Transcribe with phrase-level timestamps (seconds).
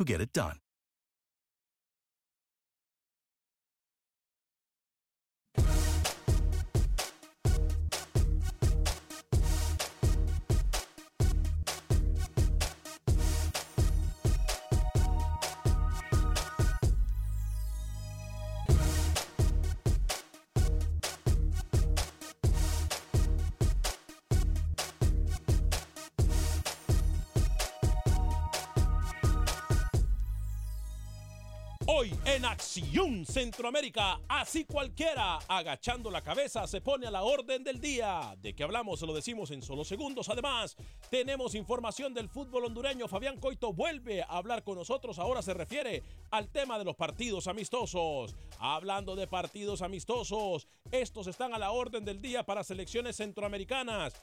[0.00, 0.56] who get it done.
[31.92, 37.80] Hoy en Acción Centroamérica, así cualquiera, agachando la cabeza, se pone a la orden del
[37.80, 38.36] día.
[38.40, 39.00] ¿De qué hablamos?
[39.00, 40.28] Se lo decimos en solo segundos.
[40.28, 40.76] Además,
[41.10, 43.08] tenemos información del fútbol hondureño.
[43.08, 45.18] Fabián Coito vuelve a hablar con nosotros.
[45.18, 48.36] Ahora se refiere al tema de los partidos amistosos.
[48.60, 54.14] Hablando de partidos amistosos, estos están a la orden del día para selecciones centroamericanas.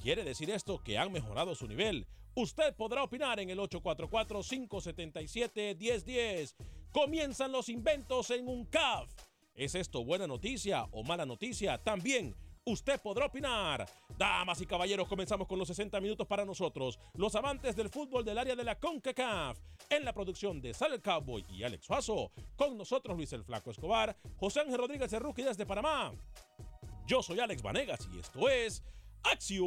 [0.00, 2.06] ¿Quiere decir esto que han mejorado su nivel?
[2.36, 6.54] Usted podrá opinar en el 844-577-1010.
[6.96, 9.10] Comienzan los inventos en un CAF.
[9.54, 11.76] ¿Es esto buena noticia o mala noticia?
[11.76, 12.34] También
[12.64, 13.86] usted podrá opinar.
[14.16, 18.38] Damas y caballeros, comenzamos con los 60 minutos para nosotros, los amantes del fútbol del
[18.38, 19.58] área de la CONCACAF.
[19.90, 22.32] En la producción de Sal el Cowboy y Alex Suazo.
[22.56, 26.14] Con nosotros Luis el Flaco Escobar, José Ángel Rodríguez de Rookie desde Panamá.
[27.06, 28.82] Yo soy Alex Vanegas y esto es
[29.22, 29.66] Acción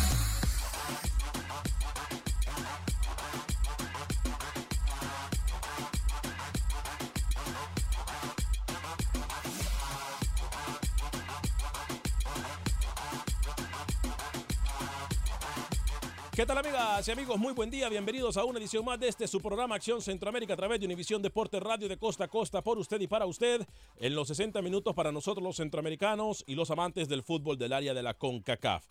[16.41, 17.37] ¿Qué tal amigas y amigos?
[17.37, 20.57] Muy buen día, bienvenidos a una edición más de este su programa Acción Centroamérica a
[20.57, 23.61] través de Univisión Deporte Radio de costa a costa por usted y para usted
[23.97, 27.93] en los 60 minutos para nosotros los centroamericanos y los amantes del fútbol del área
[27.93, 28.87] de la CONCACAF.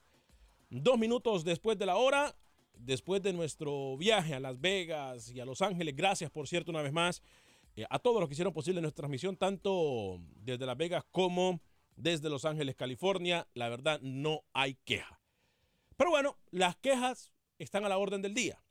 [0.70, 2.36] Dos minutos después de la hora,
[2.76, 6.82] después de nuestro viaje a Las Vegas y a Los Ángeles, gracias por cierto una
[6.82, 7.20] vez más
[7.74, 11.60] eh, a todos los que hicieron posible nuestra transmisión, tanto desde Las Vegas como
[11.96, 13.48] desde Los Ángeles, California.
[13.54, 15.20] La verdad, no hay queja.
[15.96, 17.32] Pero bueno, las quejas
[17.62, 18.62] están a la orden del día.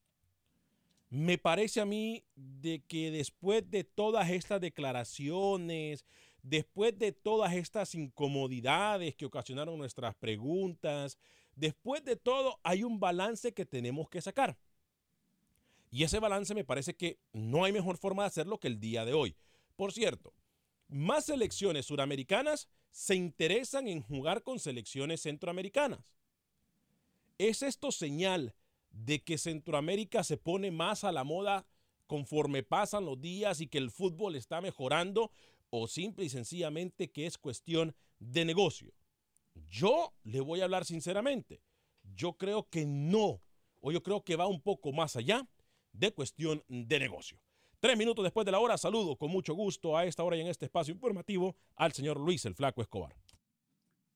[1.09, 6.05] Me parece a mí de que después de todas estas declaraciones,
[6.44, 11.17] después de todas estas incomodidades que ocasionaron nuestras preguntas,
[11.55, 14.57] después de todo hay un balance que tenemos que sacar.
[15.91, 19.05] Y ese balance me parece que no hay mejor forma de hacerlo que el día
[19.05, 19.35] de hoy.
[19.75, 20.33] Por cierto,
[20.88, 25.99] más selecciones suramericanas se interesan en jugar con selecciones centroamericanas.
[27.37, 28.53] ¿Es esto señal
[28.91, 31.66] de que Centroamérica se pone más a la moda
[32.08, 35.32] conforme pasan los días y que el fútbol está mejorando
[35.70, 38.94] o simple y sencillamente que es cuestión de negocio?
[39.70, 41.62] Yo le voy a hablar sinceramente.
[42.16, 43.41] Yo creo que no,
[43.82, 45.47] o yo creo que va un poco más allá
[45.94, 47.40] de cuestión de negocio.
[47.80, 50.47] Tres minutos después de la hora, saludo con mucho gusto a esta hora y en
[50.47, 53.16] este espacio informativo al señor Luis el Flaco Escobar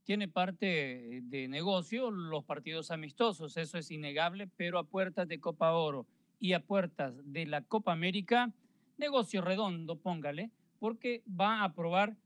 [0.03, 5.71] tiene parte de negocio los partidos amistosos, eso es innegable, pero a puertas de Copa
[5.73, 6.05] Oro
[6.39, 8.51] y a puertas de la Copa América,
[8.97, 12.17] negocio redondo, póngale, porque va a probar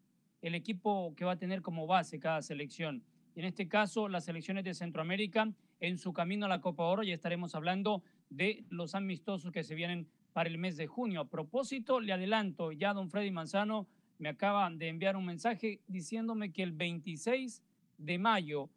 [0.41, 3.03] el equipo que va a tener como base cada selección.
[3.35, 7.13] En este caso, las selecciones de Centroamérica en su camino a la Copa Oro, ya
[7.13, 8.01] estaremos hablando
[8.31, 11.21] de los amistosos que se vienen para el mes de junio.
[11.21, 13.87] A propósito, le adelanto, ya don Freddy Manzano
[14.17, 17.61] me acaba de enviar un mensaje diciéndome que el 26
[17.97, 18.69] de mayo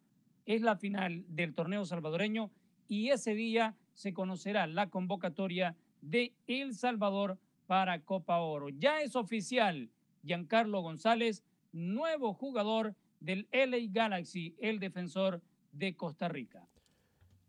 [0.45, 2.51] es la final del torneo salvadoreño
[2.87, 7.37] y ese día se conocerá la convocatoria de El Salvador
[7.67, 8.69] para Copa Oro.
[8.69, 9.89] Ya es oficial,
[10.23, 15.41] Giancarlo González, nuevo jugador del LA Galaxy, el defensor
[15.71, 16.67] de Costa Rica.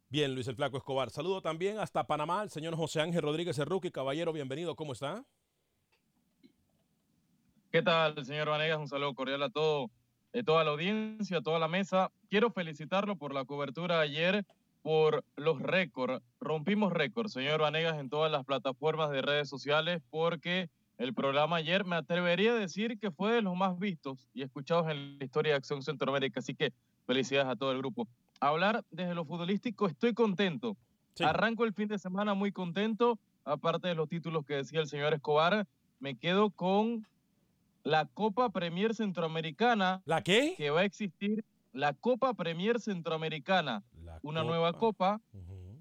[0.09, 1.11] Bien, Luis el Flaco Escobar.
[1.11, 3.91] Saludo también hasta Panamá, el señor José Ángel Rodríguez Cerruqui.
[3.91, 5.25] Caballero, bienvenido, ¿cómo está?
[7.71, 8.79] ¿Qué tal, señor Vanegas?
[8.79, 9.91] Un saludo cordial a todo,
[10.34, 12.11] a toda la audiencia, toda la mesa.
[12.29, 14.44] Quiero felicitarlo por la cobertura ayer,
[14.82, 16.23] por los récords.
[16.40, 21.84] Rompimos récords, señor Vanegas, en todas las plataformas de redes sociales, porque el programa ayer
[21.84, 25.52] me atrevería a decir que fue de los más vistos y escuchados en la historia
[25.52, 26.40] de Acción Centroamérica.
[26.40, 26.73] Así que
[27.06, 28.08] felicidades a todo el grupo.
[28.40, 30.76] Hablar desde lo futbolístico, estoy contento.
[31.20, 35.12] Arranco el fin de semana muy contento, aparte de los títulos que decía el señor
[35.12, 35.67] Escobar,
[36.00, 37.06] me quedo con
[37.84, 40.02] la Copa Premier Centroamericana.
[40.05, 40.55] ¿La qué?
[40.56, 43.82] Que va a existir la Copa Premier Centroamericana,
[44.23, 45.20] una nueva copa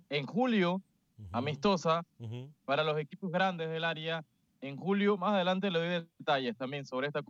[0.10, 0.82] en julio,
[1.32, 2.06] amistosa,
[2.66, 4.24] para los equipos grandes del área.
[4.62, 7.22] En julio, más adelante le doy detalles también sobre esta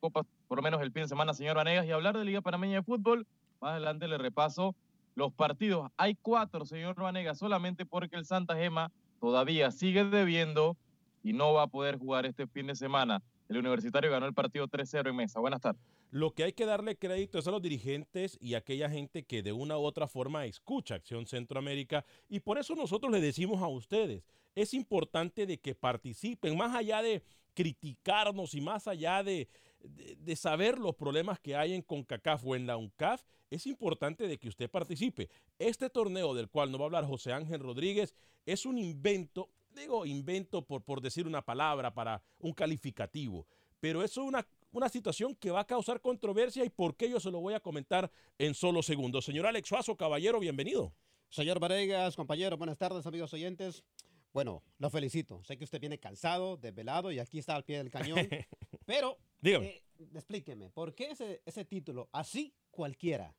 [0.00, 2.76] copa, por lo menos el fin de semana, señor Vanegas, y hablar de Liga Panameña
[2.76, 3.26] de Fútbol.
[3.60, 4.74] Más adelante le repaso
[5.14, 5.90] los partidos.
[5.96, 10.76] Hay cuatro, señor Vanegas, solamente porque el Santa Gema todavía sigue debiendo
[11.22, 13.22] y no va a poder jugar este fin de semana.
[13.50, 15.40] El Universitario ganó el partido 3-0 en mesa.
[15.40, 15.82] Buenas tardes.
[16.12, 19.42] Lo que hay que darle crédito es a los dirigentes y a aquella gente que
[19.42, 23.66] de una u otra forma escucha Acción Centroamérica y por eso nosotros le decimos a
[23.66, 24.22] ustedes,
[24.54, 29.48] es importante de que participen, más allá de criticarnos y más allá de,
[29.82, 34.38] de, saber los problemas que hay en CONCACAF o en la UNCAF, es importante de
[34.38, 35.28] que usted participe.
[35.58, 38.14] Este torneo del cual nos va a hablar José Ángel Rodríguez
[38.46, 43.46] es un invento digo invento por, por decir una palabra para un calificativo,
[43.80, 47.30] pero es una, una situación que va a causar controversia y por qué yo se
[47.30, 49.24] lo voy a comentar en solo segundos.
[49.24, 50.92] Señor Alex Suazo, caballero, bienvenido.
[51.28, 53.84] Señor Varegas, compañero, buenas tardes, amigos oyentes.
[54.32, 55.42] Bueno, lo felicito.
[55.44, 58.18] Sé que usted viene cansado, desvelado y aquí está al pie del cañón.
[58.86, 59.66] pero, Dígame.
[59.66, 59.82] Eh,
[60.14, 62.08] explíqueme, ¿por qué ese, ese título?
[62.12, 63.34] Así cualquiera.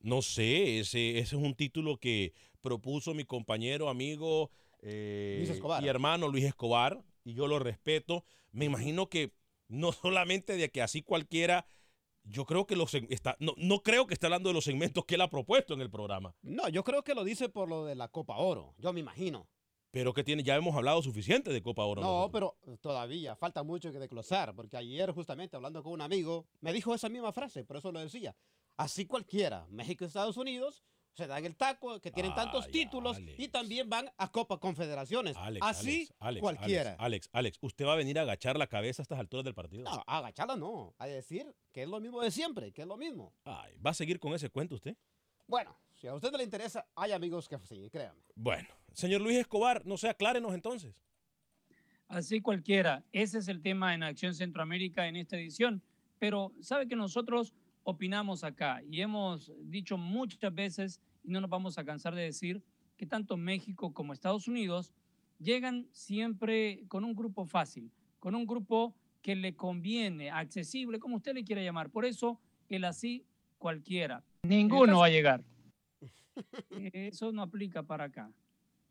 [0.00, 4.50] No sé, ese, ese es un título que propuso mi compañero, amigo
[4.88, 8.24] eh, y hermano Luis Escobar, y yo lo respeto.
[8.52, 9.32] Me imagino que
[9.68, 11.66] no solamente de que así cualquiera,
[12.22, 15.16] yo creo que los está, no, no creo que esté hablando de los segmentos que
[15.16, 16.36] él ha propuesto en el programa.
[16.42, 19.48] No, yo creo que lo dice por lo de la Copa Oro, yo me imagino.
[19.90, 22.02] Pero que tiene, ya hemos hablado suficiente de Copa Oro.
[22.02, 26.72] No, pero todavía falta mucho que desglosar, porque ayer justamente hablando con un amigo, me
[26.72, 28.36] dijo esa misma frase, por eso lo decía.
[28.76, 30.84] Así cualquiera, México y Estados Unidos
[31.16, 35.34] se dan el taco, que tienen tantos títulos y también van a Copa Confederaciones.
[35.62, 36.08] Así
[36.40, 36.94] cualquiera.
[36.98, 39.84] Alex, Alex, ¿usted va a venir a agachar la cabeza a estas alturas del partido?
[39.84, 40.94] No, agacharla no.
[40.98, 43.32] A decir que es lo mismo de siempre, que es lo mismo.
[43.46, 44.96] ¿Va a seguir con ese cuento usted?
[45.46, 48.20] Bueno, si a usted le interesa, hay amigos que sí, créanme.
[48.34, 51.02] Bueno, señor Luis Escobar, no sé, aclárenos entonces.
[52.08, 53.04] Así cualquiera.
[53.12, 55.82] Ese es el tema en Acción Centroamérica en esta edición.
[56.18, 61.76] Pero sabe que nosotros opinamos acá y hemos dicho muchas veces y no nos vamos
[61.76, 62.62] a cansar de decir
[62.96, 64.94] que tanto México como Estados Unidos
[65.38, 67.90] llegan siempre con un grupo fácil,
[68.20, 71.90] con un grupo que le conviene, accesible, como usted le quiera llamar.
[71.90, 73.26] Por eso el así
[73.58, 74.24] cualquiera.
[74.44, 75.44] Ninguno va a llegar.
[76.92, 78.30] Eso no aplica para acá.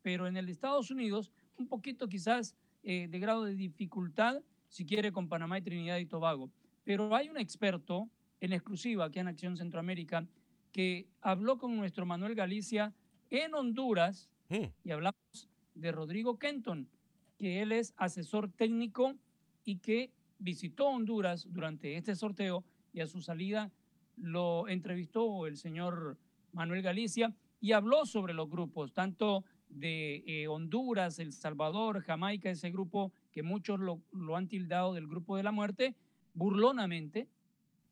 [0.02, 5.12] Pero en el Estados Unidos, un poquito quizás eh, de grado de dificultad, si quiere,
[5.12, 6.52] con Panamá y Trinidad y Tobago.
[6.84, 8.10] Pero hay un experto
[8.42, 10.28] en exclusiva aquí en Acción Centroamérica,
[10.76, 12.94] que habló con nuestro Manuel Galicia
[13.30, 14.66] en Honduras mm.
[14.84, 16.90] y hablamos de Rodrigo Kenton,
[17.38, 19.16] que él es asesor técnico
[19.64, 23.72] y que visitó Honduras durante este sorteo y a su salida
[24.18, 26.18] lo entrevistó el señor
[26.52, 32.70] Manuel Galicia y habló sobre los grupos, tanto de eh, Honduras, El Salvador, Jamaica, ese
[32.70, 35.96] grupo que muchos lo, lo, han tildado del grupo de la muerte,
[36.34, 37.30] burlonamente,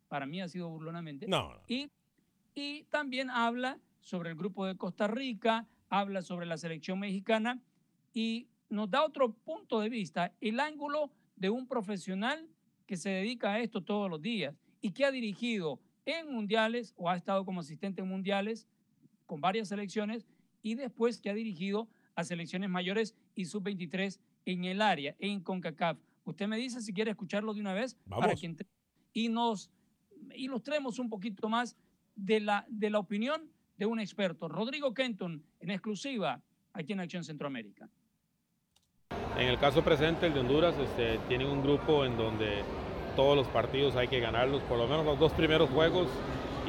[0.10, 1.28] para mí ha sido burlonamente.
[1.30, 1.54] No.
[1.70, 1.90] Y,
[2.56, 7.62] y también habla sobre el grupo de Costa Rica, habla sobre la selección mexicana
[8.14, 12.48] y nos da otro punto de vista, el ángulo de un profesional
[12.86, 17.10] que se dedica a esto todos los días y que ha dirigido en mundiales o
[17.10, 18.68] ha estado como asistente en mundiales
[19.26, 20.28] con varias selecciones
[20.62, 25.98] y después que ha dirigido a selecciones mayores y sub-23 en el área, en CONCACAF.
[26.26, 28.58] Usted me dice si quiere escucharlo de una vez para quien
[29.14, 29.70] y nos
[30.36, 31.76] ilustremos un poquito más
[32.16, 34.48] de la, de la opinión de un experto.
[34.48, 36.42] Rodrigo Kenton, en exclusiva,
[36.74, 37.90] aquí en Acción Centroamérica.
[39.38, 42.64] En el caso presente, el de Honduras, este, tienen un grupo en donde
[43.16, 46.08] todos los partidos hay que ganarlos, por lo menos los dos primeros juegos,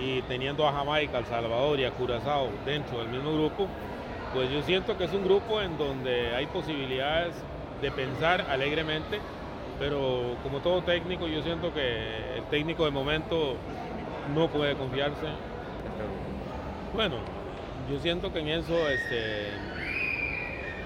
[0.01, 3.69] y teniendo a Jamaica, El Salvador y a Curazao dentro del mismo grupo,
[4.33, 7.35] pues yo siento que es un grupo en donde hay posibilidades
[7.81, 9.21] de pensar alegremente,
[9.79, 13.57] pero como todo técnico, yo siento que el técnico de momento
[14.33, 15.27] no puede confiarse.
[16.95, 17.17] Bueno,
[17.91, 19.49] yo siento que en eso este,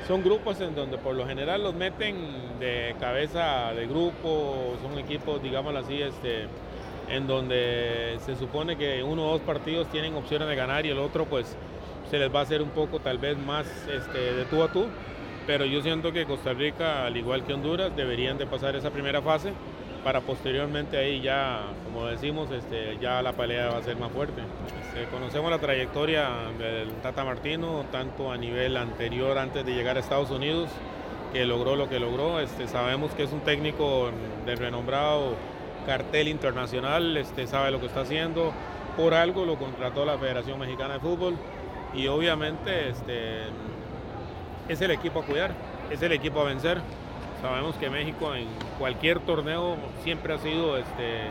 [0.06, 2.16] son grupos en donde por lo general los meten
[2.58, 6.46] de cabeza de grupo, son equipos, digámoslo así, este,
[7.08, 10.98] en donde se supone que uno o dos partidos tienen opciones de ganar y el
[10.98, 11.56] otro pues
[12.10, 14.86] se les va a hacer un poco tal vez más este, de tú a tú,
[15.46, 19.22] pero yo siento que Costa Rica, al igual que Honduras, deberían de pasar esa primera
[19.22, 19.52] fase
[20.04, 24.42] para posteriormente ahí ya, como decimos, este, ya la pelea va a ser más fuerte.
[24.86, 26.28] Este, conocemos la trayectoria
[26.58, 30.68] del Tata Martino, tanto a nivel anterior, antes de llegar a Estados Unidos,
[31.32, 32.40] que logró lo que logró.
[32.40, 34.10] Este, sabemos que es un técnico
[34.46, 35.34] de renombrado
[35.86, 38.52] cartel internacional, este, sabe lo que está haciendo.
[38.96, 41.36] Por algo lo contrató la Federación Mexicana de Fútbol
[41.94, 43.44] y obviamente este,
[44.68, 45.52] es el equipo a cuidar,
[45.90, 46.78] es el equipo a vencer.
[47.40, 51.30] Sabemos que México en cualquier torneo siempre ha sido este,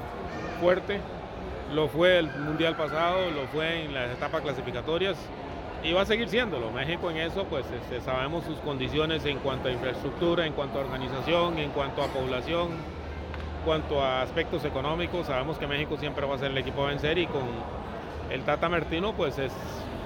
[0.62, 1.02] fuerte.
[1.74, 5.18] Lo fue el Mundial pasado, lo fue en las etapas clasificatorias
[5.84, 6.72] y va a seguir siéndolo.
[6.72, 10.84] México en eso, pues este, sabemos sus condiciones en cuanto a infraestructura, en cuanto a
[10.84, 15.28] organización, en cuanto a población, en cuanto a aspectos económicos.
[15.28, 17.44] Sabemos que México siempre va a ser el equipo a vencer y con
[18.32, 19.52] el Tata Martino, pues es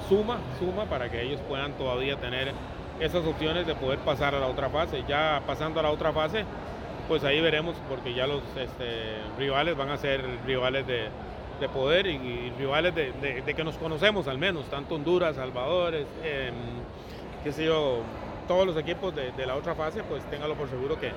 [0.09, 2.53] suma, suma para que ellos puedan todavía tener
[2.99, 5.03] esas opciones de poder pasar a la otra fase.
[5.07, 6.45] Ya pasando a la otra fase,
[7.07, 11.09] pues ahí veremos, porque ya los este, rivales van a ser rivales de,
[11.61, 15.93] de poder y, rivales de, que nos conocemos al menos, tanto Honduras, Salvador,
[16.23, 16.51] eh,
[17.43, 17.99] qué sé yo,
[18.47, 21.11] todos los equipos de, la otra fase, pues téngalo por seguro que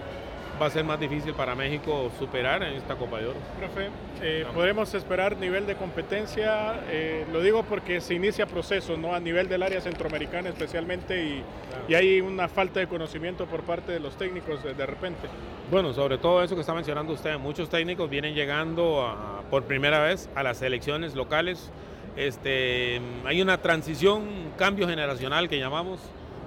[0.60, 3.38] va a ser más difícil para México superar en esta Copa de Oro.
[3.58, 3.88] Profe,
[4.22, 9.14] eh, podemos esperar nivel de competencia, eh, lo digo porque se inicia proceso, ¿no?
[9.14, 11.84] A nivel del área centroamericana especialmente y, claro.
[11.88, 15.28] y hay una falta de conocimiento por parte de los técnicos de, de, repente.
[15.70, 20.00] Bueno, sobre todo eso que está mencionando usted, muchos técnicos vienen llegando a, por primera
[20.00, 21.70] vez a las selecciones locales.
[22.16, 25.98] Este, hay una transición, un cambio generacional que llamamos,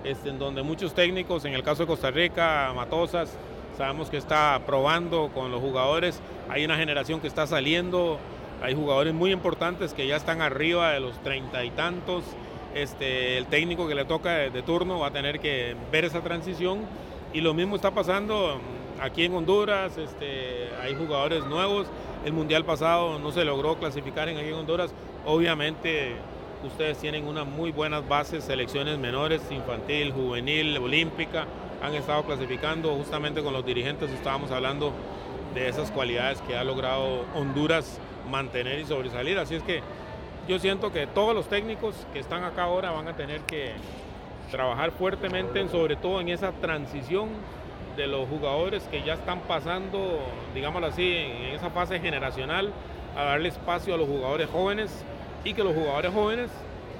[0.05, 3.37] este, en donde muchos técnicos, en el caso de Costa Rica, Matosas,
[3.77, 6.19] sabemos que está probando con los jugadores,
[6.49, 8.17] hay una generación que está saliendo,
[8.63, 12.23] hay jugadores muy importantes que ya están arriba de los treinta y tantos,
[12.73, 16.81] este, el técnico que le toca de, turno va a tener que ver esa transición.
[17.33, 18.59] Y lo mismo está pasando
[18.99, 21.87] aquí en Honduras, este, hay jugadores nuevos,
[22.25, 24.91] el mundial pasado no se logró clasificar en aquí en Honduras,
[25.25, 26.15] obviamente
[26.65, 31.45] ustedes tienen unas muy buenas bases, selecciones menores, infantil, juvenil, olímpica,
[31.81, 34.93] han estado clasificando justamente con los dirigentes, estábamos hablando
[35.53, 39.81] de esas cualidades que ha logrado Honduras mantener y sobresalir, así es que
[40.47, 43.73] yo siento que todos los técnicos que están acá ahora van a tener que
[44.49, 47.29] trabajar fuertemente, sobre todo en esa transición
[47.97, 50.19] de los jugadores que ya están pasando,
[50.53, 52.71] digámoslo así, en esa fase generacional,
[53.17, 55.03] a darle espacio a los jugadores jóvenes
[55.43, 56.51] y que los jugadores jóvenes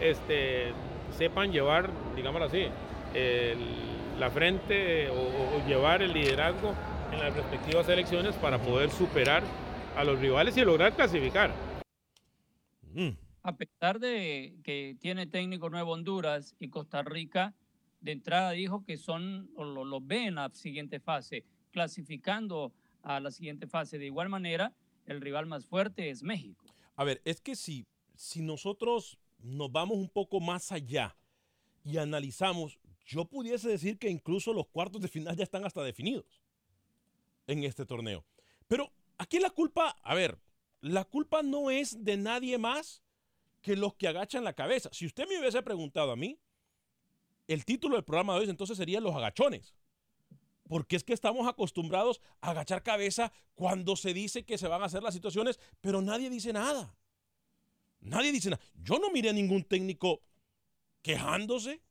[0.02, 0.74] este,
[1.16, 2.68] sepan llevar, digámoslo así,
[3.14, 3.87] el,
[4.20, 6.74] la frente o, o, llevar el liderazgo
[7.12, 9.44] en las respectivas elecciones para poder superar
[9.96, 11.52] a los rivales y lograr clasificar.
[12.94, 13.10] Mm.
[13.44, 17.54] A pesar de que tiene técnico nuevo Honduras y Costa Rica,
[18.02, 23.20] de entrada dijo que son o lo, lo ven a la siguiente fase, clasificando a
[23.20, 23.98] la siguiente fase.
[23.98, 24.74] De igual manera,
[25.06, 26.66] el rival más fuerte es México.
[26.96, 31.16] A ver, es que si, si nosotros nos vamos un poco más allá
[31.84, 36.42] y analizamos, yo pudiese decir que incluso los cuartos de final ya están hasta definidos
[37.48, 38.26] en este torneo.
[38.68, 40.38] Pero aquí la culpa, a ver,
[40.82, 43.02] la culpa no es de nadie más
[43.62, 44.90] que los que agachan la cabeza.
[44.92, 46.38] Si usted me hubiese preguntado a mí,
[47.48, 49.74] el título del programa de hoy entonces sería Los agachones.
[50.68, 54.86] Porque es que estamos acostumbrados a agachar cabeza cuando se dice que se van a
[54.86, 56.94] hacer las situaciones, pero nadie dice nada.
[58.02, 58.62] Nadie dice nada.
[58.84, 60.22] Yo no miré a ningún técnico
[61.02, 61.82] quejándose.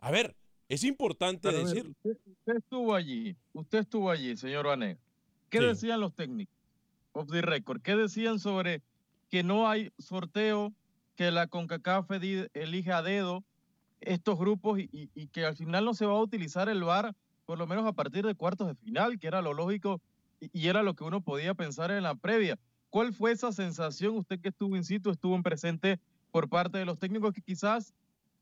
[0.00, 0.34] A ver,
[0.68, 1.88] es importante Pero, decir.
[1.88, 4.98] Usted, usted, estuvo allí, usted estuvo allí, señor Vané.
[5.50, 5.64] ¿Qué sí.
[5.64, 6.54] decían los técnicos?
[7.12, 7.82] Of the record.
[7.82, 8.82] ¿Qué decían sobre
[9.28, 10.72] que no hay sorteo,
[11.16, 12.10] que la CONCACAF
[12.54, 13.44] elige a dedo
[14.00, 17.14] estos grupos y, y, que al final no se va a utilizar el VAR,
[17.44, 20.00] por lo menos a partir de cuartos de final, que era lo lógico
[20.40, 22.58] y era lo que uno podía pensar en la previa.
[22.88, 26.84] ¿Cuál fue esa sensación, usted que estuvo in situ, estuvo en presente por parte de
[26.84, 27.92] los técnicos que quizás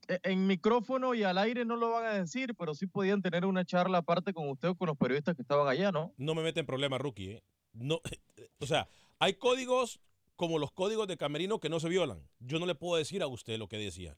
[0.09, 3.65] en micrófono y al aire no lo van a decir, pero sí podían tener una
[3.65, 6.13] charla aparte con usted o con los periodistas que estaban allá, ¿no?
[6.17, 7.33] No me meten problema, rookie.
[7.33, 7.43] ¿eh?
[7.75, 8.01] No,
[8.61, 8.89] o sea,
[9.19, 10.01] hay códigos
[10.37, 12.23] como los códigos de Camerino que no se violan.
[12.39, 14.17] Yo no le puedo decir a usted lo que decía.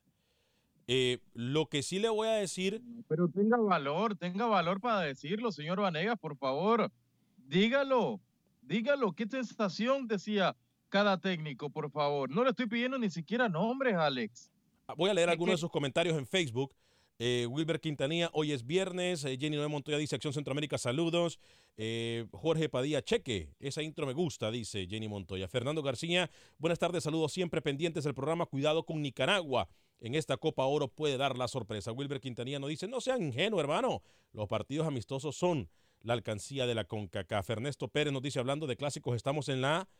[0.87, 2.83] Eh, lo que sí le voy a decir.
[3.09, 6.91] Pero tenga valor, tenga valor para decirlo, señor Vanegas, por favor.
[7.37, 8.21] Dígalo,
[8.63, 9.13] dígalo.
[9.13, 10.57] ¿Qué sensación decía
[10.89, 12.29] cada técnico, por favor?
[12.31, 14.51] No le estoy pidiendo ni siquiera nombres, Alex.
[14.97, 16.75] Voy a leer algunos de sus comentarios en Facebook.
[17.23, 19.25] Eh, Wilber Quintanilla, hoy es viernes.
[19.25, 21.39] Eh, Jenny Noé Montoya dice Acción Centroamérica, saludos.
[21.77, 23.51] Eh, Jorge Padilla, cheque.
[23.61, 25.47] Esa intro me gusta, dice Jenny Montoya.
[25.47, 28.47] Fernando García, buenas tardes, saludos siempre pendientes del programa.
[28.47, 29.69] Cuidado con Nicaragua.
[30.01, 31.93] En esta Copa Oro puede dar la sorpresa.
[31.93, 34.03] Wilber Quintanilla nos dice, no sean ingenuos, hermano.
[34.33, 35.69] Los partidos amistosos son
[36.01, 37.51] la alcancía de la CONCACAF.
[37.51, 39.91] Ernesto Pérez nos dice, hablando de clásicos, estamos en la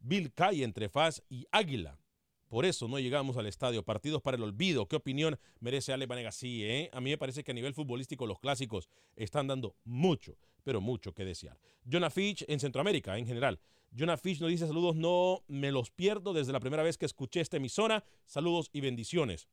[0.00, 1.96] Vilcay entre Faz y Águila.
[2.48, 3.82] Por eso no llegamos al estadio.
[3.82, 4.86] Partidos para el olvido.
[4.86, 6.32] ¿Qué opinión merece Ale Banega?
[6.32, 6.90] Sí, ¿eh?
[6.92, 11.12] a mí me parece que a nivel futbolístico los clásicos están dando mucho, pero mucho
[11.12, 11.58] que desear.
[11.90, 13.58] Jonah Fitch en Centroamérica en general.
[13.96, 17.40] Jonah Fitch nos dice saludos, no me los pierdo desde la primera vez que escuché
[17.40, 18.04] esta emisora.
[18.26, 19.48] Saludos y bendiciones.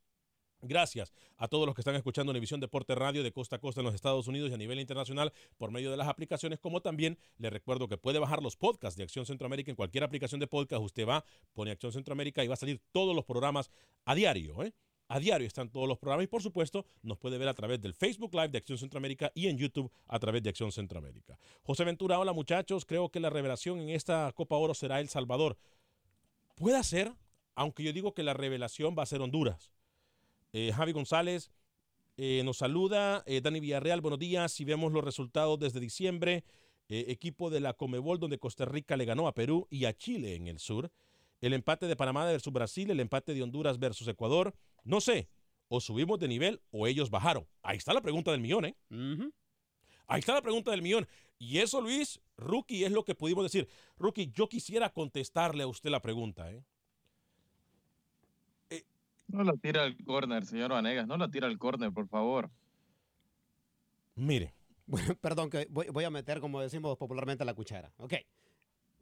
[0.65, 3.85] Gracias a todos los que están escuchando Univisión Deporte Radio de costa a costa en
[3.85, 7.49] los Estados Unidos y a nivel internacional por medio de las aplicaciones, como también le
[7.49, 10.81] recuerdo que puede bajar los podcasts de Acción Centroamérica en cualquier aplicación de podcast.
[10.81, 13.71] Usted va, pone Acción Centroamérica y va a salir todos los programas
[14.05, 14.63] a diario.
[14.63, 14.73] ¿eh?
[15.09, 17.93] A diario están todos los programas y por supuesto nos puede ver a través del
[17.93, 21.37] Facebook Live de Acción Centroamérica y en YouTube a través de Acción Centroamérica.
[21.63, 25.57] José Ventura, hola muchachos, creo que la revelación en esta Copa Oro será El Salvador.
[26.55, 27.11] Puede ser,
[27.53, 29.73] aunque yo digo que la revelación va a ser Honduras.
[30.53, 31.51] Eh, Javi González
[32.15, 33.23] eh, nos saluda.
[33.25, 34.51] Eh, Dani Villarreal, buenos días.
[34.51, 36.43] Si vemos los resultados desde diciembre,
[36.87, 40.47] equipo de la Comebol donde Costa Rica le ganó a Perú y a Chile en
[40.47, 40.91] el sur.
[41.41, 44.53] El empate de Panamá versus Brasil, el empate de Honduras versus Ecuador.
[44.83, 45.27] No sé,
[45.69, 47.47] o subimos de nivel o ellos bajaron.
[47.63, 48.75] Ahí está la pregunta del millón, ¿eh?
[50.05, 51.07] Ahí está la pregunta del millón.
[51.39, 53.67] Y eso, Luis, Rookie, es lo que pudimos decir.
[53.97, 56.63] Rookie, yo quisiera contestarle a usted la pregunta, ¿eh?
[59.33, 61.07] No la tira al córner, señor Vanegas.
[61.07, 62.51] No la tira al córner, por favor.
[64.13, 64.53] Mire.
[65.21, 67.91] perdón, que voy, a meter, como decimos popularmente, la cuchara.
[67.97, 68.13] Ok.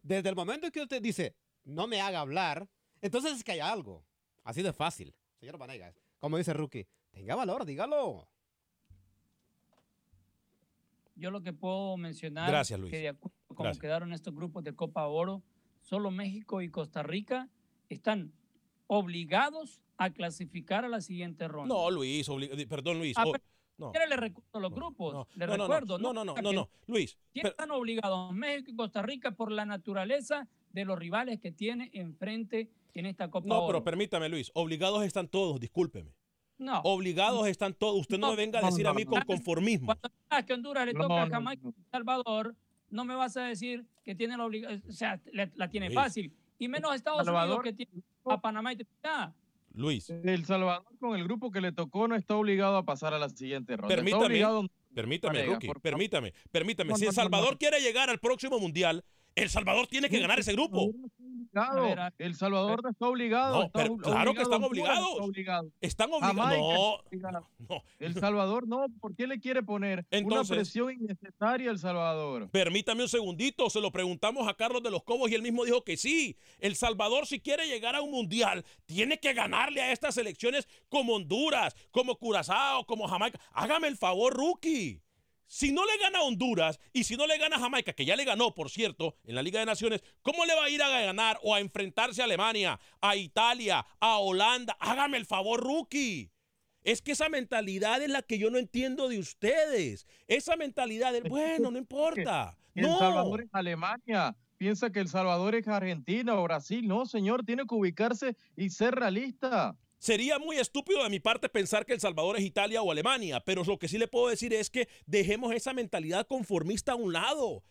[0.02, 2.70] Desde el momento en que usted dice, no me haga hablar,
[3.02, 4.06] entonces es que hay algo.
[4.46, 5.13] Así de fácil.
[5.38, 8.26] Señor Vanegas, como dice Rookie, tenga valor, dígalo.
[11.15, 12.89] Yo lo que puedo mencionar Gracias, Luis.
[12.89, 15.44] que de acuerdo a cómo quedaron estos grupos de Copa Oro,
[15.82, 17.50] solo México y Costa Rica
[17.89, 18.32] están
[18.93, 21.73] obligados a clasificar a la siguiente ronda.
[21.73, 22.30] No, Luis,
[22.67, 23.17] perdón, Luis.
[23.17, 23.23] Ah,
[23.77, 23.93] no.
[23.93, 25.13] le recuerdo los grupos.
[25.13, 25.97] No, le recuerdo.
[25.97, 27.17] No, no, no, no, no, Luis.
[27.34, 32.69] Están obligados México y Costa Rica por la naturaleza de los rivales que tiene enfrente
[32.93, 34.51] en esta Copa No, pero permítame, Luis.
[34.56, 36.12] Obligados están todos, discúlpeme.
[36.58, 36.82] No.
[36.82, 37.97] Obligados están todos.
[37.97, 39.86] Usted no, me venga a decir a mí con conformismo.
[39.86, 42.58] Cuando sabes que Honduras le toca a Jamaica y Salvador,
[42.89, 46.36] no me vas a decir que tiene la obligación, o sea, la, tiene fácil.
[46.60, 49.34] Y menos Estados Unidos que tiene a Panamá y Trinidad.
[49.73, 50.10] Luis.
[50.10, 53.29] El Salvador con el grupo que le tocó no está obligado a pasar a la
[53.29, 53.95] siguiente ronda.
[53.95, 54.43] Permítame,
[54.93, 56.95] permítame, permítame, permítame.
[56.95, 59.03] si El Salvador quiere llegar al próximo mundial,
[59.36, 60.91] El Salvador tiene que ganar ese grupo.
[62.17, 63.71] El Salvador no está obligado.
[64.01, 65.10] claro que están obligados.
[65.82, 67.01] Están obligados.
[67.69, 68.86] No, El Salvador no.
[68.99, 72.49] ¿Por qué le quiere poner una presión innecesaria al Salvador?
[72.49, 73.69] Permítame un segundito.
[73.69, 76.38] Se lo preguntamos a Carlos de los Cobos y él mismo dijo que sí.
[76.60, 81.15] El Salvador, si quiere llegar a un mundial, tiene que ganarle a estas elecciones como
[81.15, 83.39] Honduras, como Curazao, como Jamaica.
[83.54, 85.01] Hágame el favor, rookie.
[85.52, 88.16] Si no le gana a Honduras y si no le gana a Jamaica, que ya
[88.16, 90.88] le ganó, por cierto, en la Liga de Naciones, ¿cómo le va a ir a
[90.88, 94.78] ganar o a enfrentarse a Alemania, a Italia, a Holanda?
[94.80, 96.32] Hágame el favor, rookie.
[96.84, 100.08] Es que esa mentalidad es la que yo no entiendo de ustedes.
[100.26, 102.58] Esa mentalidad es, bueno, no importa.
[102.74, 104.34] El Salvador es Alemania.
[104.56, 106.88] Piensa que El Salvador es Argentina o Brasil.
[106.88, 109.76] No, señor, tiene que ubicarse y ser realista.
[110.02, 113.64] Sería muy estúpido de mi parte pensar que El Salvador es Italia o Alemania, pero
[113.64, 117.64] lo que sí le puedo decir es que dejemos esa mentalidad conformista a un lado.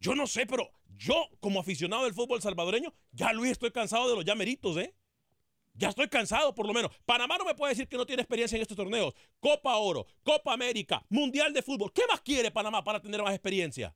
[0.00, 4.16] Yo no sé, pero yo como aficionado del fútbol salvadoreño, ya Luis estoy cansado de
[4.16, 4.92] los llameritos, ¿eh?
[5.74, 6.90] Ya estoy cansado, por lo menos.
[7.06, 9.14] Panamá no me puede decir que no tiene experiencia en estos torneos.
[9.38, 11.92] Copa Oro, Copa América, Mundial de Fútbol.
[11.92, 13.94] ¿Qué más quiere Panamá para tener más experiencia?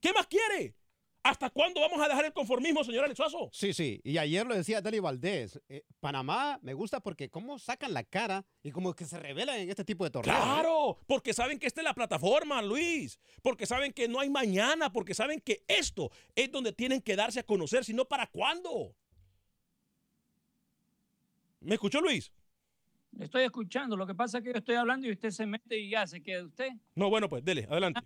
[0.00, 0.74] ¿Qué más quiere?
[1.24, 3.48] ¿Hasta cuándo vamos a dejar el conformismo, señor Alex Suazo?
[3.52, 4.00] Sí, sí.
[4.02, 5.60] Y ayer lo decía Deli Valdés.
[5.68, 9.70] eh, Panamá me gusta porque cómo sacan la cara y como que se revelan en
[9.70, 10.36] este tipo de torneos.
[10.36, 10.40] ¿eh?
[10.42, 13.20] Claro, porque saben que esta es la plataforma, Luis.
[13.40, 17.38] Porque saben que no hay mañana, porque saben que esto es donde tienen que darse
[17.40, 18.96] a conocer, si no, ¿para cuándo?
[21.60, 22.32] ¿Me escuchó Luis?
[23.20, 23.96] Estoy escuchando.
[23.96, 26.20] Lo que pasa es que yo estoy hablando y usted se mete y ya se
[26.20, 26.70] queda usted.
[26.96, 28.00] No, bueno, pues dele, adelante.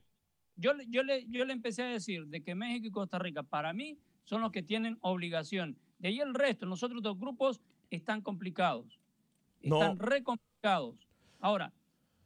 [0.57, 3.43] Yo, le- yo, le, yo le empecé a decir de que México y Costa Rica,
[3.43, 5.77] para mí, son los que tienen obligación.
[5.99, 8.99] De ahí el resto, los otros dos grupos están complicados.
[9.63, 9.81] No.
[9.81, 11.07] Están re complicados.
[11.41, 11.73] Ahora,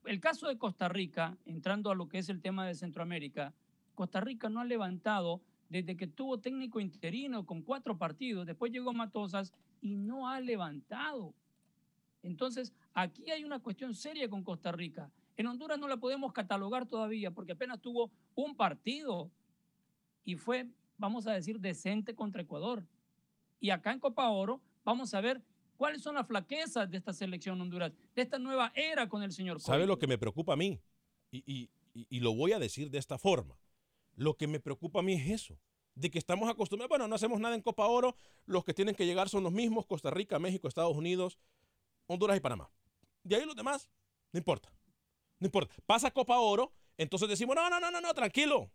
[0.07, 3.53] el caso de Costa Rica, entrando a lo que es el tema de Centroamérica,
[3.95, 8.93] Costa Rica no ha levantado desde que tuvo técnico interino con cuatro partidos, después llegó
[8.93, 11.35] Matosas y no ha levantado.
[12.23, 15.11] Entonces, aquí hay una cuestión seria con Costa Rica.
[15.41, 19.31] En Honduras no la podemos catalogar todavía porque apenas tuvo un partido
[20.23, 20.67] y fue,
[20.99, 22.85] vamos a decir, decente contra Ecuador.
[23.59, 25.41] Y acá en Copa Oro vamos a ver
[25.79, 29.63] cuáles son las flaquezas de esta selección Honduras, de esta nueva era con el señor
[29.63, 30.79] ¿Sabe lo que me preocupa a mí?
[31.31, 33.59] Y, y- y- y lo voy a decir de esta forma.
[34.17, 35.59] Lo que me preocupa a mí es eso,
[35.95, 39.07] de que estamos acostumbrados, bueno, no hacemos nada en Copa Oro, los que tienen que
[39.07, 41.39] llegar son los mismos, Costa Rica, México, Estados Unidos,
[42.09, 42.69] Honduras y Panamá.
[43.25, 43.89] De ahí los demás,
[44.35, 44.71] no importa,
[45.41, 45.75] no importa.
[45.87, 48.71] Pasa Copa Oro, entonces decimos, no, no, no, no, no, tranquilo,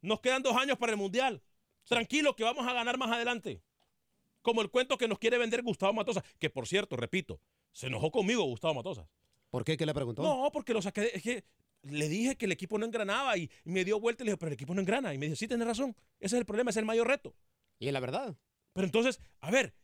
[0.00, 1.42] nos quedan dos años para el Mundial,
[1.84, 3.62] tranquilo que vamos a ganar más adelante.
[4.42, 7.40] Como el cuento que nos quiere vender Gustavo Matosas, que por cierto, repito,
[7.72, 9.06] se enojó conmigo Gustavo Matosas.
[9.50, 9.76] ¿Por qué?
[9.76, 10.22] ¿Qué le preguntó?
[10.22, 11.10] No, porque lo saqué.
[11.14, 11.44] Es que
[11.82, 14.48] le dije que el equipo no engranaba y me dio vuelta y le dije, pero
[14.48, 15.12] el equipo no engrana.
[15.14, 15.96] Y me dijo, sí, tienes razón.
[16.20, 17.34] Ese es el problema, ese es el mayor reto.
[17.78, 18.36] Y es la verdad.
[18.74, 19.74] Pero entonces, a ver,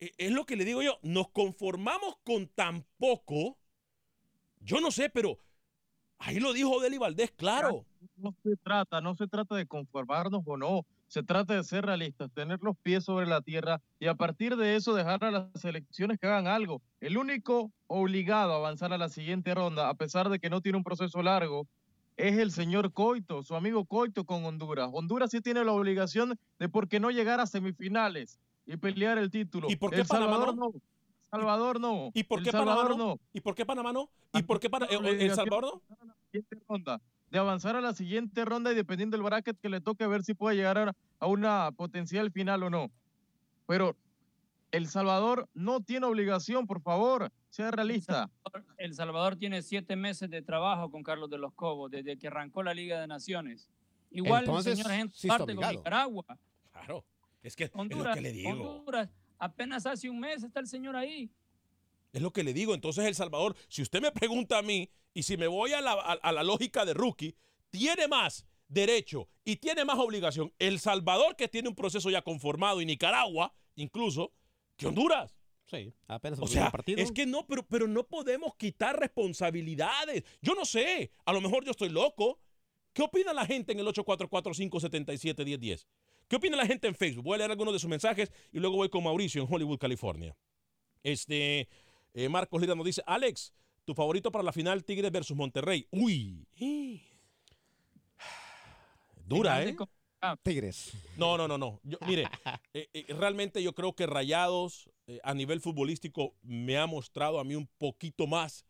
[0.00, 0.98] e- es lo que le digo yo.
[1.02, 3.58] Nos conformamos con tan poco.
[4.60, 5.38] Yo no sé, pero
[6.22, 7.84] ahí lo dijo Deli Valdés, claro.
[8.16, 10.86] No se trata, no se trata de conformarnos o no.
[11.08, 14.76] Se trata de ser realistas, tener los pies sobre la tierra y a partir de
[14.76, 16.80] eso dejar a las selecciones que hagan algo.
[17.00, 20.78] El único obligado a avanzar a la siguiente ronda, a pesar de que no tiene
[20.78, 21.66] un proceso largo,
[22.16, 24.88] es el señor Coito, su amigo Coito con Honduras.
[24.92, 29.30] Honduras sí tiene la obligación de por qué no llegar a semifinales y pelear el
[29.30, 29.68] título.
[29.70, 30.72] ¿Y por qué El Panamá Salvador no?
[31.32, 31.38] No?
[31.38, 32.10] Salvador no.
[32.14, 33.20] ¿Y por El qué Panamá Salvador no?
[33.32, 34.10] ¿Y por qué Panamá no?
[34.34, 36.14] ¿Y por qué eh, El Salvador no?
[36.30, 40.06] siguiente ronda, de avanzar a la siguiente ronda y dependiendo del bracket que le toque
[40.06, 42.90] ver si puede llegar a, a una potencial final o no.
[43.66, 43.96] Pero
[44.70, 48.30] El Salvador no tiene obligación, por favor, sea realista.
[48.78, 52.62] El Salvador tiene siete meses de trabajo con Carlos de los Cobos desde que arrancó
[52.62, 53.68] la Liga de Naciones.
[54.10, 55.70] Igual Entonces, el señor sí está parte con.
[55.70, 56.24] Nicaragua.
[56.72, 57.04] Claro,
[57.42, 58.50] es que es Honduras, lo que le digo.
[58.50, 59.10] Honduras,
[59.42, 61.30] apenas hace un mes está el señor ahí.
[62.12, 62.74] Es lo que le digo.
[62.74, 65.92] Entonces, El Salvador, si usted me pregunta a mí, y si me voy a la,
[65.92, 67.34] a- a la lógica de rookie,
[67.70, 72.80] tiene más derecho y tiene más obligación El Salvador, que tiene un proceso ya conformado,
[72.80, 74.32] y Nicaragua, incluso,
[74.76, 75.36] que Honduras.
[75.66, 77.00] Sí, apenas O sea, partido.
[77.00, 80.22] es que no, pero, pero no podemos quitar responsabilidades.
[80.42, 82.40] Yo no sé, a lo mejor yo estoy loco.
[82.92, 85.86] ¿Qué opina la gente en el 844-577-1010?
[86.32, 87.24] ¿Qué opina la gente en Facebook?
[87.24, 90.34] Voy a leer algunos de sus mensajes y luego voy con Mauricio en Hollywood, California.
[91.02, 91.68] Este,
[92.14, 93.52] eh, Marcos Lira nos dice, Alex,
[93.84, 95.86] tu favorito para la final Tigres versus Monterrey.
[95.90, 96.48] Uy.
[99.26, 99.76] Dura, ¿eh?
[100.42, 100.92] Tigres.
[101.18, 101.80] No, no, no, no.
[101.82, 102.24] Yo- mire,
[102.72, 107.44] eh, eh, realmente yo creo que Rayados eh, a nivel futbolístico me ha mostrado a
[107.44, 108.64] mí un poquito más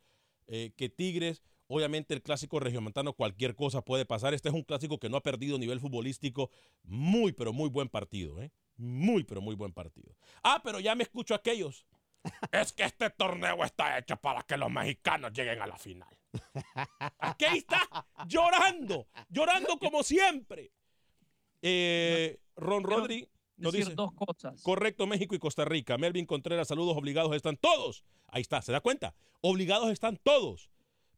[0.48, 1.44] eh, que Tigres.
[1.74, 4.34] Obviamente el clásico regiomontano cualquier cosa puede pasar.
[4.34, 6.50] Este es un clásico que no ha perdido nivel futbolístico.
[6.82, 8.52] Muy, pero muy buen partido, ¿eh?
[8.76, 10.14] Muy, pero muy buen partido.
[10.42, 11.86] Ah, pero ya me escucho a aquellos.
[12.52, 16.14] Es que este torneo está hecho para que los mexicanos lleguen a la final.
[17.18, 20.72] Aquí está, llorando, llorando como siempre.
[21.62, 23.96] Eh, Ron Rodri nos decir dice.
[23.96, 24.62] dos cosas.
[24.62, 25.96] Correcto, México y Costa Rica.
[25.96, 28.04] Melvin Contreras, saludos obligados están todos.
[28.28, 29.14] Ahí está, ¿se da cuenta?
[29.40, 30.71] Obligados están todos.